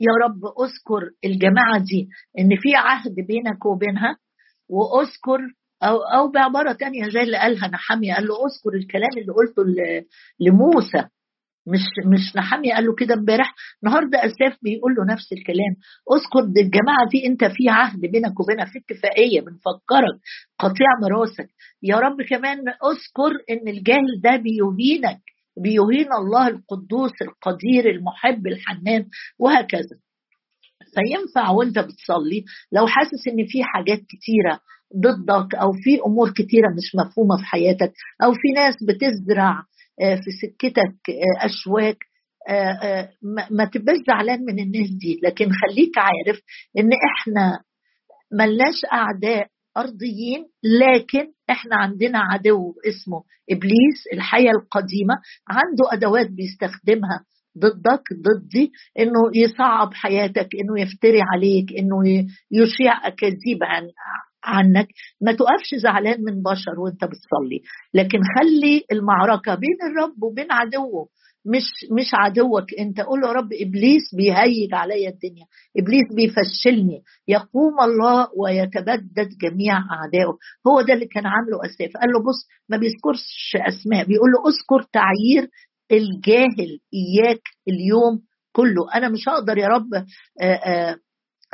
يا 0.00 0.12
رب 0.24 0.40
أذكر 0.44 1.10
الجماعة 1.24 1.78
دي 1.78 2.08
إن 2.38 2.48
في 2.56 2.74
عهد 2.74 3.14
بينك 3.14 3.66
وبينها 3.66 4.16
وأذكر 4.68 5.38
أو 5.82 5.96
أو 5.96 6.30
بعبارة 6.30 6.72
تانية 6.72 7.08
زي 7.08 7.20
اللي 7.22 7.36
قالها 7.38 7.68
نحمية 7.68 8.14
قال 8.14 8.26
له 8.26 8.34
أذكر 8.34 8.76
الكلام 8.76 9.10
اللي 9.18 9.32
قلته 9.32 9.62
لموسى. 10.40 11.08
مش 11.72 11.84
مش 12.12 12.36
نحمي 12.36 12.72
قال 12.72 12.84
له 12.86 12.94
كده 12.94 13.14
امبارح 13.14 13.54
النهارده 13.82 14.18
اساف 14.18 14.58
بيقول 14.62 14.94
له 14.94 15.12
نفس 15.14 15.32
الكلام. 15.32 15.72
أذكر 16.14 16.40
الجماعة 16.62 17.08
دي 17.12 17.26
أنت 17.26 17.44
في 17.44 17.68
عهد 17.68 18.00
بينك 18.00 18.40
وبينها 18.40 18.64
في 18.64 18.78
اتفاقية 18.78 19.40
بنفكرك 19.40 20.16
قطيع 20.58 20.86
مراسك. 21.02 21.48
يا 21.82 21.96
رب 21.96 22.22
كمان 22.22 22.58
أذكر 22.68 23.32
إن 23.50 23.68
الجاهل 23.68 24.20
ده 24.24 24.36
بيهينك 24.36 25.20
بيهين 25.62 26.12
الله 26.20 26.48
القدوس 26.48 27.12
القدير 27.22 27.90
المحب 27.90 28.46
الحنان 28.46 29.06
وهكذا. 29.38 29.96
فينفع 30.94 31.50
وأنت 31.50 31.78
بتصلي 31.78 32.44
لو 32.72 32.86
حاسس 32.86 33.28
إن 33.28 33.46
في 33.46 33.62
حاجات 33.64 33.98
كتيرة 33.98 34.60
ضدك 34.96 35.54
أو 35.54 35.72
في 35.72 36.00
أمور 36.06 36.30
كتيرة 36.30 36.68
مش 36.76 36.94
مفهومة 36.94 37.36
في 37.36 37.44
حياتك 37.44 37.92
أو 38.24 38.32
في 38.32 38.48
ناس 38.56 38.74
بتزرع 38.88 39.62
في 40.00 40.30
سكتك 40.42 40.96
آه، 41.10 41.46
أشواك 41.46 41.96
آه، 42.48 43.10
ما 43.50 43.64
تبقاش 43.64 43.96
زعلان 44.06 44.40
من 44.44 44.58
الناس 44.60 44.90
دي. 44.90 45.20
لكن 45.22 45.44
خليك 45.44 45.98
عارف 45.98 46.40
إن 46.78 46.90
إحنا 46.92 47.60
ملناش 48.32 48.84
أعداء 48.92 49.46
أرضيين 49.76 50.46
لكن 50.64 51.32
إحنا 51.50 51.76
عندنا 51.76 52.18
عدو 52.18 52.74
اسمه 52.88 53.22
إبليس 53.50 53.98
الحياة 54.12 54.50
القديمة 54.62 55.14
عنده 55.48 55.92
أدوات 55.92 56.30
بيستخدمها 56.30 57.24
ضدك 57.58 58.02
ضدي 58.12 58.72
إنه 58.98 59.30
يصعب 59.34 59.94
حياتك 59.94 60.48
إنه 60.54 60.80
يفتري 60.82 61.20
عليك 61.34 61.72
إنه 61.78 62.26
يشيع 62.50 63.06
أكاذيب 63.06 63.58
عن 63.62 63.82
عنك. 64.44 64.88
ما 65.20 65.32
تقفش 65.32 65.74
زعلان 65.82 66.24
من 66.24 66.42
بشر 66.42 66.80
وانت 66.80 67.04
بتصلي. 67.04 67.60
لكن 67.94 68.18
خلي 68.38 68.84
المعركة 68.92 69.54
بين 69.54 69.76
الرب 69.90 70.22
وبين 70.22 70.46
عدوه. 70.50 71.08
مش 71.46 71.64
مش 71.98 72.10
عدوك. 72.14 72.74
انت 72.78 73.00
قول 73.00 73.20
له 73.20 73.32
رب 73.32 73.48
إبليس 73.52 74.14
بيهيج 74.16 74.74
عليا 74.74 75.08
الدنيا. 75.08 75.44
إبليس 75.78 76.06
بيفشلني. 76.16 77.02
يقوم 77.28 77.80
الله 77.84 78.28
ويتبدد 78.36 79.28
جميع 79.42 79.74
أعدائه. 79.76 80.36
هو 80.66 80.80
ده 80.80 80.94
اللي 80.94 81.06
كان 81.06 81.26
عامله 81.26 81.58
أساف. 81.64 81.96
قال 81.96 82.10
له 82.12 82.20
بص 82.28 82.48
ما 82.68 82.76
بيذكرش 82.76 83.56
أسماء. 83.68 84.04
بيقول 84.04 84.30
له 84.30 84.38
اذكر 84.50 84.88
تعيير 84.92 85.48
الجاهل 85.92 86.78
إياك 86.94 87.42
اليوم 87.68 88.20
كله. 88.52 88.94
أنا 88.94 89.08
مش 89.08 89.28
هقدر 89.28 89.58
يا 89.58 89.68
رب 89.68 89.94
آآ 89.94 90.04
آآ 90.42 90.96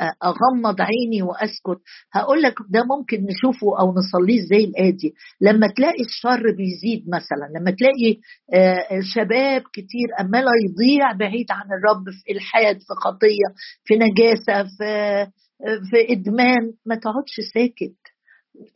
أغمض 0.01 0.81
عيني 0.81 1.21
وأسكت. 1.21 1.81
هقول 2.13 2.41
لك 2.41 2.55
ده 2.69 2.83
ممكن 2.97 3.17
نشوفه 3.25 3.79
أو 3.79 3.93
نصليه 3.93 4.41
زي 4.49 4.63
الادي 4.63 5.13
لما 5.41 5.67
تلاقي 5.67 6.03
الشر 6.03 6.51
بيزيد 6.57 7.05
مثلا 7.09 7.59
لما 7.59 7.71
تلاقي 7.71 8.19
آه، 8.53 8.99
شباب 9.15 9.61
كتير 9.73 10.07
أماله 10.19 10.51
يضيع 10.69 11.11
بعيد 11.11 11.45
عن 11.51 11.65
الرب 11.65 12.03
في 12.25 12.31
الحاد 12.31 12.77
في 12.77 12.93
خطية 13.03 13.47
في 13.83 13.95
نجاسة 13.95 14.63
في 14.63 15.27
في 15.91 16.13
إدمان 16.13 16.73
ما 16.85 16.95
تقعدش 16.95 17.35
ساكت. 17.53 17.95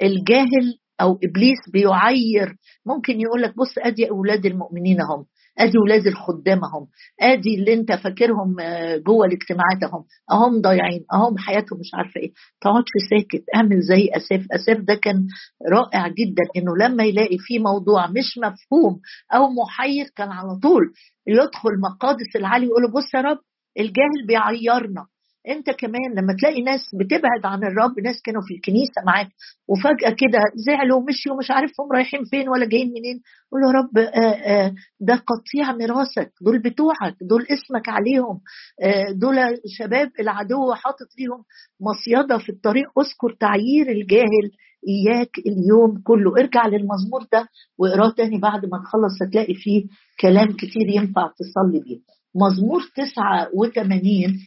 الجاهل 0.03 0.77
أو 1.01 1.19
إبليس 1.23 1.59
بيعير. 1.73 2.55
ممكن 2.85 3.21
يقول 3.21 3.41
لك 3.41 3.55
بص 3.57 3.77
أدي 3.77 4.09
أولاد 4.09 4.45
المؤمنين 4.45 5.01
هم 5.01 5.25
أدي 5.59 5.77
ولاد 5.77 6.07
الخدام 6.07 6.57
اهم 6.63 6.87
أدي 7.21 7.55
اللي 7.55 7.73
أنت 7.73 7.91
فاكرهم 7.91 8.59
آه، 8.59 8.97
جوه 8.97 9.25
الاجتماعات 9.25 9.83
أهم 9.83 10.03
اهم 10.31 10.61
ضايعين 10.61 11.05
أهم 11.13 11.37
حياتهم 11.37 11.79
مش 11.79 11.91
عارفة 11.93 12.21
إيه. 12.21 12.31
تقعدش 12.61 12.91
ساكت 13.09 13.43
اعمل 13.55 13.81
زي 13.81 14.09
أساف. 14.15 14.45
أساف 14.51 14.77
ده 14.77 14.95
كان 14.95 15.27
رائع 15.71 16.07
جدا 16.07 16.43
إنه 16.57 16.77
لما 16.87 17.03
يلاقي 17.03 17.37
في 17.39 17.59
موضوع 17.59 18.07
مش 18.07 18.37
مفهوم 18.37 18.99
أو 19.33 19.49
محير 19.49 20.05
كان 20.15 20.29
على 20.29 20.59
طول 20.63 20.83
يدخل 21.27 21.79
مقادس 21.81 22.35
العالي 22.35 22.65
يقول 22.65 22.91
بص 22.91 23.13
يا 23.13 23.21
رب 23.21 23.39
الجاهل 23.79 24.27
بيعيرنا. 24.27 25.05
انت 25.47 25.69
كمان 25.69 26.11
لما 26.17 26.35
تلاقي 26.39 26.61
ناس 26.61 26.81
بتبعد 26.99 27.45
عن 27.45 27.63
الرب 27.63 27.99
ناس 28.03 28.21
كانوا 28.21 28.41
في 28.47 28.53
الكنيسة 28.53 29.01
معاك 29.05 29.27
وفجأة 29.67 30.09
كده 30.09 30.39
زعلوا 30.55 30.97
ومشيوا 30.99 31.37
مش 31.37 31.51
عارفهم 31.51 31.91
رايحين 31.93 32.23
فين 32.25 32.49
ولا 32.49 32.65
جايين 32.65 32.87
منين 32.87 33.21
قول 33.51 33.61
يا 33.67 33.71
رب 33.79 33.97
آه، 33.97 34.19
آه، 34.19 34.73
ده 34.99 35.15
قطيع 35.15 35.71
ميراثك 35.75 36.31
دول 36.41 36.59
بتوعك 36.59 37.15
دول 37.21 37.41
اسمك 37.41 37.89
عليهم 37.89 38.39
آه، 38.83 39.11
دول 39.11 39.35
شباب 39.77 40.11
العدو 40.19 40.73
حاطط 40.73 41.07
ليهم 41.19 41.43
مصيدة 41.81 42.37
في 42.37 42.49
الطريق 42.49 42.99
اذكر 42.99 43.37
تعيير 43.39 43.89
الجاهل 43.91 44.51
إياك 44.87 45.29
اليوم 45.47 46.01
كله. 46.03 46.31
ارجع 46.39 46.67
للمزمور 46.67 47.23
ده 47.33 47.47
واقراه 47.77 48.11
تاني 48.17 48.37
بعد 48.39 48.65
ما 48.65 48.77
تخلص 48.83 49.21
هتلاقي 49.21 49.53
فيه 49.53 49.85
كلام 50.19 50.47
كتير 50.51 50.87
ينفع 50.87 51.27
تصلي 51.39 51.79
بيه. 51.83 51.99
مزمور 52.35 52.81
89 52.95 54.39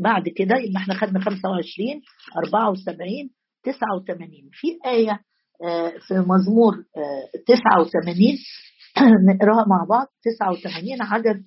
بعد 0.00 0.28
كده 0.28 0.56
يبقى 0.56 0.82
إحنا 0.82 0.94
خدنا 0.94 1.20
25 1.20 2.02
74 2.46 3.30
89 3.64 4.28
في 4.52 4.66
آية 4.86 5.20
آه، 5.64 5.92
في 6.08 6.14
مزمور 6.14 6.74
89 7.46 8.38
آه، 8.96 9.00
نقراها 9.34 9.64
مع 9.68 9.86
بعض. 9.90 10.06
89 10.24 11.02
عدد 11.02 11.44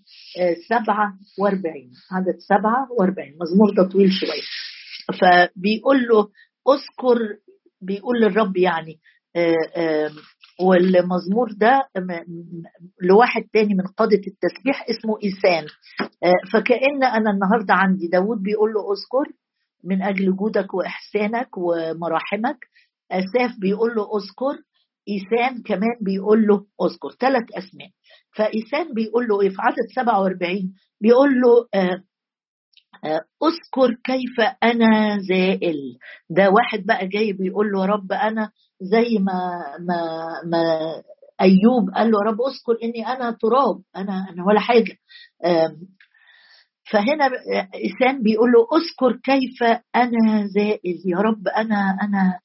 47 0.69 1.73
آه، 2.11 2.15
عدد 2.15 2.37
47 2.39 3.37
مزمور 3.41 3.73
ده 3.77 3.89
طويل 3.91 4.11
شوية. 4.11 4.41
فبيقول 5.19 6.07
له 6.07 6.27
أذكر 6.73 7.19
بيقول 7.81 8.21
للرب 8.21 8.57
يعني 8.57 8.99
والمزمور 10.61 11.51
ده 11.57 11.89
لواحد 13.01 13.43
تاني 13.53 13.73
من 13.73 13.83
قادة 13.97 14.21
التسبيح 14.27 14.85
اسمه 14.89 15.17
إيسان. 15.23 15.65
آه، 16.23 16.33
فكأن 16.53 17.03
أنا 17.03 17.31
النهاردة 17.31 17.73
عندي 17.73 18.07
داود 18.07 18.37
بيقول 18.43 18.73
له 18.73 18.79
أذكر 18.81 19.33
من 19.83 20.01
أجل 20.01 20.35
جودك 20.35 20.73
وإحسانك 20.73 21.49
ومراحمك. 21.57 22.57
أساف 23.11 23.51
بيقول 23.59 23.95
له 23.95 24.03
أذكر 24.03 24.61
إيسان 25.09 25.61
كمان 25.63 25.95
بيقول 26.01 26.47
له 26.47 26.55
أذكر. 26.55 27.11
ثلاث 27.19 27.43
أسماء. 27.57 27.89
فإيسان 28.35 28.93
بيقول 28.93 29.27
له 29.27 29.41
إيه؟ 29.41 29.49
في 29.49 29.55
عدد 29.59 29.87
47 29.95 30.73
بيقول 31.01 31.29
له 31.41 31.67
آه 31.81 32.03
أذكر 33.43 33.93
كيف 34.03 34.39
أنا 34.63 35.17
زائل. 35.29 35.75
ده 36.29 36.49
واحد 36.49 36.85
بقى 36.85 37.07
جاي 37.07 37.33
بيقول 37.33 37.71
له 37.71 37.85
رب 37.85 38.11
أنا 38.11 38.51
زي 38.81 39.17
ما 39.19 39.61
ما 39.79 40.01
ما 40.45 40.63
أيوب 41.41 41.89
قال 41.95 42.11
له 42.11 42.19
رب 42.27 42.37
أذكر 42.41 42.83
إني 42.83 43.07
أنا 43.07 43.31
تراب 43.31 43.81
أنا 43.95 44.27
أنا 44.29 44.45
ولا 44.47 44.59
حاجة. 44.59 44.97
فهنا 46.91 47.25
انسان 47.85 48.23
بيقول 48.23 48.49
له 48.51 48.67
أذكر 48.77 49.19
كيف 49.23 49.63
أنا 49.95 50.47
زائل. 50.47 50.97
يا 51.05 51.17
رب 51.17 51.47
أنا 51.47 51.97
أنا 52.01 52.39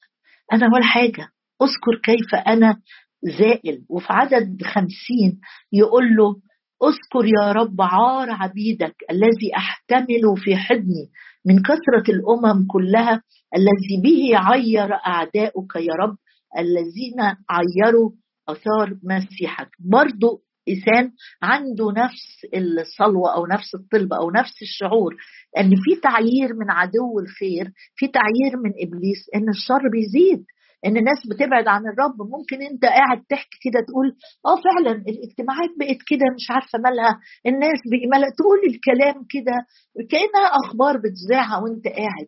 أنا 0.53 0.65
ولا 0.75 0.85
حاجة. 0.85 1.27
أذكر 1.61 2.01
كيف 2.03 2.35
أنا 2.47 2.81
زائل. 3.39 3.85
وفي 3.89 4.07
عدد 4.09 4.63
خمسين 4.63 5.39
يقول 5.73 6.15
له 6.15 6.35
اذكر 6.89 7.25
يا 7.25 7.51
رب 7.51 7.81
عار 7.81 8.29
عبيدك 8.31 8.95
الذي 9.11 9.55
أحتمل 9.57 10.37
في 10.37 10.55
حضني 10.55 11.09
من 11.45 11.59
كثرة 11.59 12.13
الأمم 12.15 12.67
كلها 12.67 13.21
الذي 13.55 14.01
به 14.03 14.37
عير 14.37 14.93
أعداؤك 14.93 15.75
يا 15.75 15.93
رب 15.93 16.15
الذين 16.57 17.37
عيروا 17.49 18.11
آثار 18.49 18.97
مسيحك. 19.03 19.69
برضو 19.79 20.41
إنسان 20.69 21.11
عنده 21.41 21.91
نفس 21.91 22.45
الصلوة 22.55 23.35
أو 23.35 23.45
نفس 23.45 23.75
الطلبه 23.75 24.17
أو 24.17 24.31
نفس 24.31 24.61
الشعور 24.61 25.15
إن 25.57 25.69
في 25.69 26.01
تعيير 26.03 26.53
من 26.53 26.71
عدو 26.71 27.19
الخير 27.19 27.71
في 27.95 28.07
تعيير 28.07 28.57
من 28.63 28.71
إبليس 28.79 29.29
إن 29.35 29.49
الشر 29.49 29.89
بيزيد. 29.91 30.45
إن 30.85 30.97
الناس 30.97 31.19
بتبعد 31.29 31.67
عن 31.67 31.81
الرب 31.87 32.17
ممكن 32.35 32.61
أنت 32.71 32.85
قاعد 32.85 33.23
تحكي 33.29 33.57
كده 33.65 33.79
تقول 33.87 34.07
آه 34.45 34.55
فعلا 34.65 34.91
الاجتماعات 35.11 35.69
بقت 35.79 35.99
كده 36.07 36.25
مش 36.35 36.45
عارفة 36.51 36.79
مالها 36.79 37.19
الناس 37.47 37.79
بقى 38.11 38.31
تقول 38.39 38.59
الكلام 38.71 39.25
كده 39.29 39.55
كأنها 40.11 40.47
أخبار 40.63 40.97
بتذاعها 40.97 41.57
وأنت 41.63 41.85
قاعد. 41.87 42.27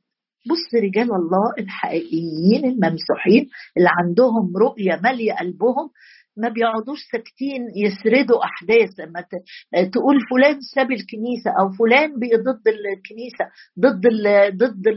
بص 0.49 0.81
رجال 0.83 1.09
الله 1.15 1.45
الحقيقيين 1.59 2.65
الممسوحين 2.65 3.49
اللي 3.77 3.89
عندهم 3.99 4.57
رؤية 4.57 4.99
مالية 5.03 5.33
قلبهم 5.33 5.89
ما 6.37 6.49
بيقعدوش 6.49 6.99
ساكتين 7.11 7.61
يسردوا 7.75 8.43
أحداث 8.43 8.89
لما 8.99 9.21
تقول 9.93 10.15
فلان 10.31 10.57
ساب 10.75 10.91
الكنيسة 10.91 11.51
أو 11.59 11.69
فلان 11.79 12.09
ضد 12.47 12.67
الكنيسة 12.67 13.45
ضد 13.79 14.03
ضد 14.63 14.87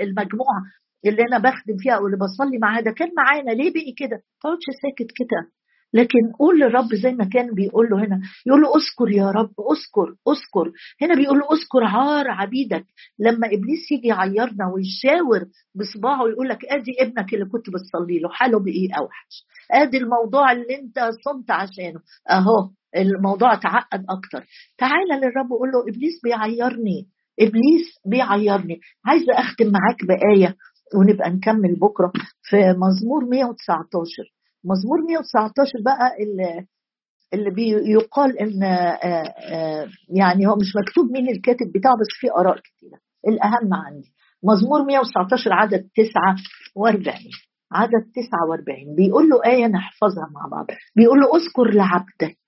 المجموعة. 0.00 0.62
اللي 1.06 1.22
أنا 1.22 1.38
بخدم 1.38 1.76
فيها 1.78 1.92
أو 1.94 2.06
اللي 2.06 2.16
بصلي 2.16 2.58
معاها 2.58 2.80
ده 2.80 2.90
كان 2.90 3.08
معانا. 3.16 3.50
ليه 3.50 3.70
بقي 3.72 3.92
كده؟ 3.96 4.16
ما 4.16 4.40
تقعدش 4.42 4.64
ساكت 4.82 5.10
كده. 5.16 5.50
لكن 5.94 6.32
قول 6.38 6.60
للرب 6.60 6.94
زي 6.94 7.12
ما 7.12 7.24
كان 7.24 7.54
بيقول 7.54 7.86
له 7.90 8.04
هنا. 8.04 8.20
يقول 8.46 8.62
له 8.62 8.68
أذكر 8.68 9.08
يا 9.10 9.30
رب 9.30 9.52
أذكر 9.72 10.08
أذكر. 10.28 10.72
هنا 11.02 11.14
بيقول 11.14 11.38
له 11.38 11.44
أذكر 11.52 11.84
عار 11.84 12.30
عبيدك. 12.30 12.86
لما 13.18 13.46
إبليس 13.46 13.92
يجي 13.92 14.08
يعيرنا 14.08 14.64
ويشاور 14.74 15.44
بصباعه 15.74 16.22
ويقول 16.22 16.48
لك 16.48 16.64
أدي 16.64 16.92
ابنك 17.00 17.34
اللي 17.34 17.44
كنت 17.44 17.66
بتصلي 17.70 18.18
له 18.18 18.28
حاله 18.28 18.58
بايه 18.60 18.88
أوحش. 18.98 19.44
أدي 19.70 19.98
الموضوع 19.98 20.52
اللي 20.52 20.74
أنت 20.80 20.98
صمت 21.24 21.50
عشانه. 21.50 22.00
أهو 22.30 22.70
الموضوع 22.96 23.54
تعقد 23.54 24.04
أكتر. 24.10 24.46
تعالى 24.78 25.14
للرب 25.26 25.50
وقول 25.50 25.68
له 25.68 25.80
إبليس 25.82 26.20
بيعيرني. 26.24 27.08
إبليس 27.40 27.86
بيعيرني. 28.06 28.80
عايزة 29.06 29.32
اختم 29.32 29.66
معاك 29.66 29.98
بآية. 30.08 30.56
ونبقى 30.96 31.30
نكمل 31.30 31.74
بكرة 31.80 32.12
في 32.42 32.56
مزمور 32.56 33.24
119 33.24 34.06
مزمور 34.64 34.98
119 35.08 35.72
بقى 35.84 36.16
اللي 36.20 36.66
اللي 37.34 37.50
بيقال 37.50 38.38
إن 38.38 38.62
آه، 38.62 38.98
آه، 39.52 39.88
يعني 40.08 40.46
هو 40.46 40.56
مش 40.56 40.72
مكتوب 40.76 41.10
مين 41.10 41.28
الكاتب 41.28 41.72
بتاعه 41.74 41.94
بس 41.94 42.06
في 42.20 42.30
آراء 42.32 42.56
كثيره 42.58 42.98
الأهم 43.28 43.74
عندي 43.74 44.12
مزمور 44.42 44.84
119 44.84 45.52
عدد 45.52 45.88
49 45.96 47.14
عدد 47.72 48.10
49 48.14 48.94
بيقول 48.96 49.28
له 49.28 49.44
آية 49.46 49.66
نحفظها 49.66 50.28
مع 50.34 50.48
بعض. 50.50 50.66
بيقول 50.96 51.18
له 51.20 51.36
اذكر 51.36 51.70
لعبدك. 51.70 52.38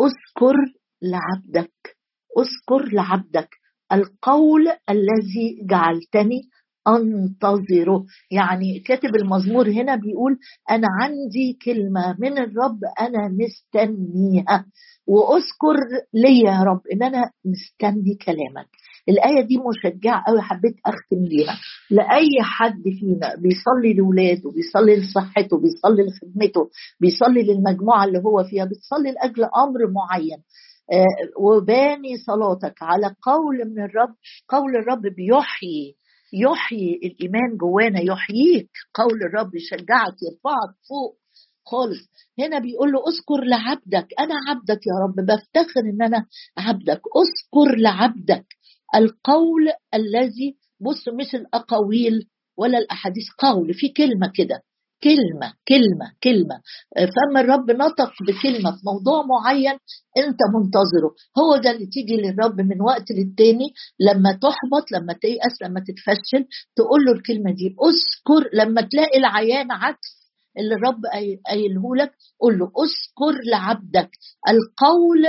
اذكر 0.00 0.54
لعبدك. 1.02 1.96
اذكر 2.38 2.92
لعبدك. 2.94 3.48
القول 3.92 4.68
الذي 4.90 5.66
جعلتني 5.70 6.40
انتظره 6.88 8.04
يعني 8.30 8.78
كاتب 8.78 9.16
المزمور 9.16 9.68
هنا 9.70 9.96
بيقول 9.96 10.38
أنا 10.70 10.86
عندي 11.00 11.58
كلمة 11.64 12.16
من 12.18 12.38
الرب 12.38 12.78
أنا 13.00 13.28
مستنيها 13.28 14.66
وأذكر 15.06 15.76
لي 16.14 16.40
يا 16.40 16.62
رب 16.62 16.80
إن 16.92 17.02
أنا 17.02 17.30
مستني 17.44 18.14
كلامك. 18.26 18.68
الآية 19.08 19.46
دي 19.46 19.58
مشجعة 19.58 20.24
قوي 20.26 20.40
حبيت 20.40 20.74
أختم 20.86 21.24
بيها. 21.28 21.58
لأي 21.90 22.28
حد 22.42 22.82
فينا 23.00 23.34
بيصلي 23.34 23.94
لولاده 23.94 24.50
بيصلي 24.50 24.96
لصحته 24.96 25.60
بيصلي 25.60 26.02
لخدمته 26.06 26.70
بيصلي 27.00 27.42
للمجموعة 27.42 28.04
اللي 28.04 28.18
هو 28.18 28.44
فيها 28.44 28.64
بيصلي 28.64 29.12
لأجل 29.12 29.44
أمر 29.44 29.90
معين. 29.90 30.38
آه 30.92 31.40
وباني 31.40 32.16
صلاتك 32.26 32.82
على 32.82 33.14
قول 33.22 33.56
من 33.70 33.82
الرب 33.84 34.14
قول 34.48 34.76
الرب 34.76 35.02
بيحيي. 35.02 35.96
يحيي 36.34 36.94
الإيمان 37.04 37.56
جوانا 37.56 38.00
يحييك. 38.00 38.70
قول 38.94 39.22
الرب 39.22 39.54
يشجعك 39.54 40.14
يرفعك 40.22 40.74
فوق 40.88 41.18
خالص. 41.66 42.08
هنا 42.38 42.58
بيقول 42.58 42.92
له 42.92 42.98
اذكر 42.98 43.44
لعبدك. 43.44 44.08
أنا 44.18 44.34
عبدك 44.48 44.80
يا 44.86 44.94
رب. 45.04 45.26
بفتخر 45.26 45.80
إن 45.80 46.02
أنا 46.02 46.26
عبدك. 46.58 47.00
اذكر 47.16 47.76
لعبدك. 47.76 48.46
القول 48.94 49.68
الذي 49.94 50.56
بص 50.80 51.08
مش 51.08 51.34
الأقاويل 51.34 52.28
ولا 52.56 52.78
الأحاديث 52.78 53.24
قول 53.38 53.74
في 53.74 53.88
كلمة 53.88 54.32
كده. 54.34 54.62
كلمة 55.04 55.48
كلمة 55.68 56.06
كلمة. 56.24 56.56
فما 57.14 57.40
الرب 57.40 57.70
نطق 57.70 58.12
بكلمة 58.26 58.70
في 58.70 58.80
موضوع 58.90 59.18
معين 59.26 59.78
أنت 60.18 60.40
منتظره. 60.54 61.10
هو 61.38 61.56
ده 61.56 61.70
اللي 61.70 61.86
تيجي 61.86 62.16
للرب 62.16 62.60
من 62.60 62.80
وقت 62.82 63.10
للتاني. 63.10 63.68
لما 64.00 64.32
تحبط 64.32 64.92
لما 64.92 65.12
تيأس 65.12 65.54
لما 65.62 65.80
تتفشل 65.80 66.42
تقول 66.76 67.04
له 67.04 67.12
الكلمة 67.12 67.50
دي. 67.52 67.76
أذكر 67.88 68.50
لما 68.54 68.80
تلاقي 68.82 69.18
العيان 69.18 69.72
عكس 69.72 70.08
اللي 70.58 70.74
الرب 70.74 71.02
قايله 71.46 71.96
لك 71.96 72.12
قول 72.40 72.58
له 72.58 72.64
أذكر 72.66 73.40
لعبدك. 73.50 74.10
القول 74.48 75.22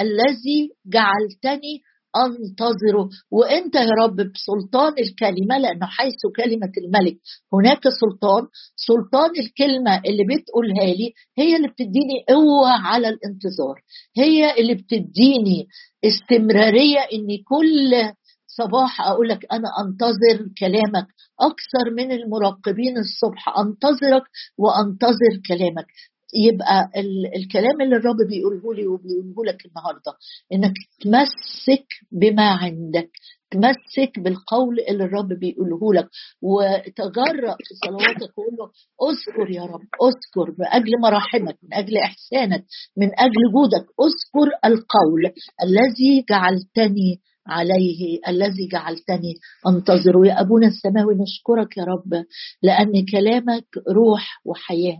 الذي 0.00 0.70
جعلتني 0.86 1.82
انتظره 2.16 3.08
وأنت 3.30 3.74
يا 3.74 3.90
رب 4.04 4.16
بسلطان 4.16 4.92
الكلمة 4.98 5.58
لأنه 5.58 5.86
حيث 5.86 6.20
كلمة 6.36 6.72
الملك 6.78 7.16
هناك 7.52 7.80
سلطان 8.00 8.46
سلطان 8.76 9.30
الكلمة 9.38 9.96
اللي 10.06 10.24
بتقولها 10.30 10.86
لي 10.94 11.12
هي 11.38 11.56
اللي 11.56 11.68
بتديني 11.68 12.24
قوة 12.28 12.70
على 12.70 13.08
الانتظار 13.08 13.80
هي 14.16 14.60
اللي 14.60 14.74
بتديني 14.74 15.66
استمرارية 16.04 16.98
إني 17.12 17.38
كل 17.48 18.12
صباح 18.46 19.00
أقول 19.00 19.28
لك 19.28 19.46
أنا 19.52 19.68
أنتظر 19.80 20.48
كلامك 20.58 21.06
أكثر 21.40 21.90
من 21.96 22.12
المراقبين 22.12 22.98
الصبح 22.98 23.58
أنتظرك 23.58 24.22
وأنتظر 24.58 25.32
كلامك. 25.48 25.86
يبقى 26.34 26.90
الكلام 27.36 27.80
اللي 27.82 27.96
الرب 27.96 28.16
بيقوله 28.28 28.74
لي 28.74 28.86
وبيقوله 28.86 29.44
لك 29.52 29.66
النهارده 29.66 30.12
إنك 30.52 30.74
تمسك 31.00 31.86
بما 32.12 32.48
عندك 32.50 33.10
تمسك 33.50 34.18
بالقول 34.18 34.80
اللي 34.88 35.04
الرب 35.04 35.28
بيقوله 35.28 35.94
لك 35.94 36.08
وتجرأ 36.42 37.56
في 37.58 37.74
صلواتك 37.86 38.38
وقول 38.38 38.56
له 38.58 38.70
أذكر 39.10 39.50
يا 39.50 39.62
رب 39.62 39.80
أذكر 40.08 40.54
من 40.58 40.66
أجل 40.66 40.90
مراحمك 41.02 41.56
من 41.62 41.74
أجل 41.74 41.96
إحسانك 41.96 42.64
من 42.96 43.06
أجل 43.20 43.42
جودك 43.54 43.86
أذكر 44.00 44.48
القول 44.64 45.22
الذي 45.62 46.24
جعلتني 46.30 47.20
عليه 47.46 48.18
الذي 48.28 48.68
جعلتني 48.72 49.34
أنتظره. 49.66 50.26
يا 50.26 50.40
أبونا 50.40 50.66
السماوي 50.66 51.14
نشكرك 51.14 51.76
يا 51.76 51.84
رب 51.84 52.24
لأن 52.62 53.04
كلامك 53.12 53.66
روح 53.88 54.40
وحياة. 54.44 54.98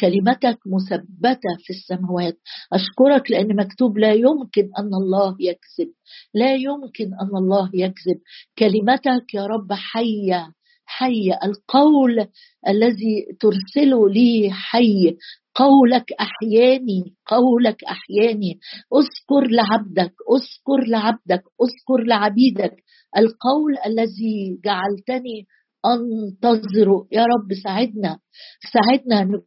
كلمتك 0.00 0.58
مثبتة 0.66 1.52
في 1.64 1.70
السماوات. 1.70 2.38
أشكرك 2.72 3.30
لأن 3.30 3.56
مكتوب 3.56 3.98
لا 3.98 4.12
يمكن 4.12 4.70
أن 4.78 4.94
الله 4.94 5.36
يكذب. 5.40 5.92
لا 6.34 6.54
يمكن 6.54 7.04
أن 7.04 7.36
الله 7.36 7.70
يكذب. 7.74 8.20
كلمتك 8.58 9.34
يا 9.34 9.46
رب 9.46 9.72
حية 9.72 10.52
حي 10.86 11.30
القول 11.44 12.26
الذي 12.68 13.26
ترسله 13.40 14.08
لي 14.08 14.50
حي. 14.52 15.16
قولك 15.54 16.12
أحياني 16.20 17.14
قولك 17.26 17.84
أحياني. 17.84 18.58
أذكر 18.94 19.50
لعبدك 19.50 20.14
أذكر 20.32 20.88
لعبدك 20.88 21.42
أذكر 21.62 22.04
لعبيدك. 22.06 22.76
القول 23.16 23.76
الذي 23.86 24.60
جعلتني 24.64 25.46
انتظره 25.86 27.06
يا 27.12 27.24
رب 27.24 27.54
ساعدنا 27.64 28.18
ساعدنا 28.72 29.42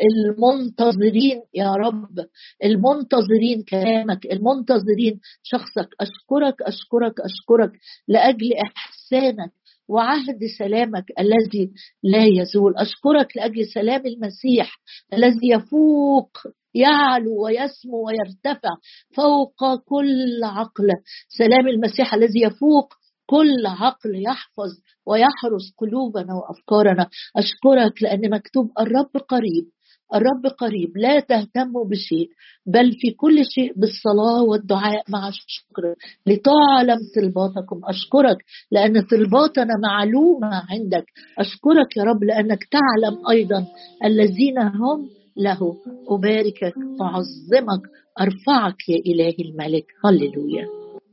المنتظرين 0.00 1.42
يا 1.54 1.72
رب. 1.72 2.26
المنتظرين 2.64 3.62
كلامك 3.70 4.26
المنتظرين 4.26 5.20
شخصك. 5.42 5.88
أشكرك 6.00 6.62
أشكرك 6.62 7.20
أشكرك 7.20 7.72
لأجل 8.08 8.52
إحسانك 8.54 9.52
وعهد 9.88 10.38
سلامك 10.58 11.04
الذي 11.18 11.70
لا 12.02 12.24
يزول. 12.24 12.76
أشكرك 12.76 13.36
لأجل 13.36 13.66
سلام 13.66 14.06
المسيح 14.06 14.80
الذي 15.14 15.48
يفوق 15.48 16.30
يعلو 16.74 17.44
ويسمو 17.44 18.06
ويرتفع 18.06 18.70
فوق 19.16 19.74
كل 19.84 20.44
عقل. 20.44 20.88
سلام 21.28 21.68
المسيح 21.68 22.14
الذي 22.14 22.42
يفوق 22.42 22.94
كل 23.26 23.66
عقل 23.66 24.22
يحفظ 24.22 24.70
ويحرس 25.06 25.74
قلوبنا 25.78 26.34
وأفكارنا. 26.34 27.08
أشكرك 27.36 28.02
لأن 28.02 28.30
مكتوب 28.30 28.70
الرب 28.80 29.16
قريب. 29.28 29.64
الرب 30.14 30.46
قريب 30.58 30.96
لا 30.96 31.20
تهتموا 31.20 31.84
بشيء 31.84 32.28
بل 32.66 32.92
في 32.92 33.10
كل 33.10 33.44
شيء 33.54 33.72
بالصلاة 33.76 34.42
والدعاء 34.42 35.02
مع 35.08 35.28
الشكر. 35.28 35.94
لتعلم 36.26 36.98
طلباتكم 37.16 37.80
أشكرك 37.84 38.36
لأن 38.70 39.02
طلباتنا 39.02 39.74
معلومة 39.82 40.62
عندك. 40.70 41.04
أشكرك 41.38 41.96
يا 41.96 42.02
رب 42.02 42.24
لأنك 42.24 42.64
تعلم 42.64 43.28
أيضا 43.30 43.66
الذين 44.04 44.58
هم 44.58 45.08
له. 45.36 45.76
أباركك 46.08 46.74
أعظمك 47.00 47.82
أرفعك 48.20 48.88
يا 48.88 48.96
إلهي 48.96 49.36
الملك. 49.40 49.86
هللويا. 50.04 50.79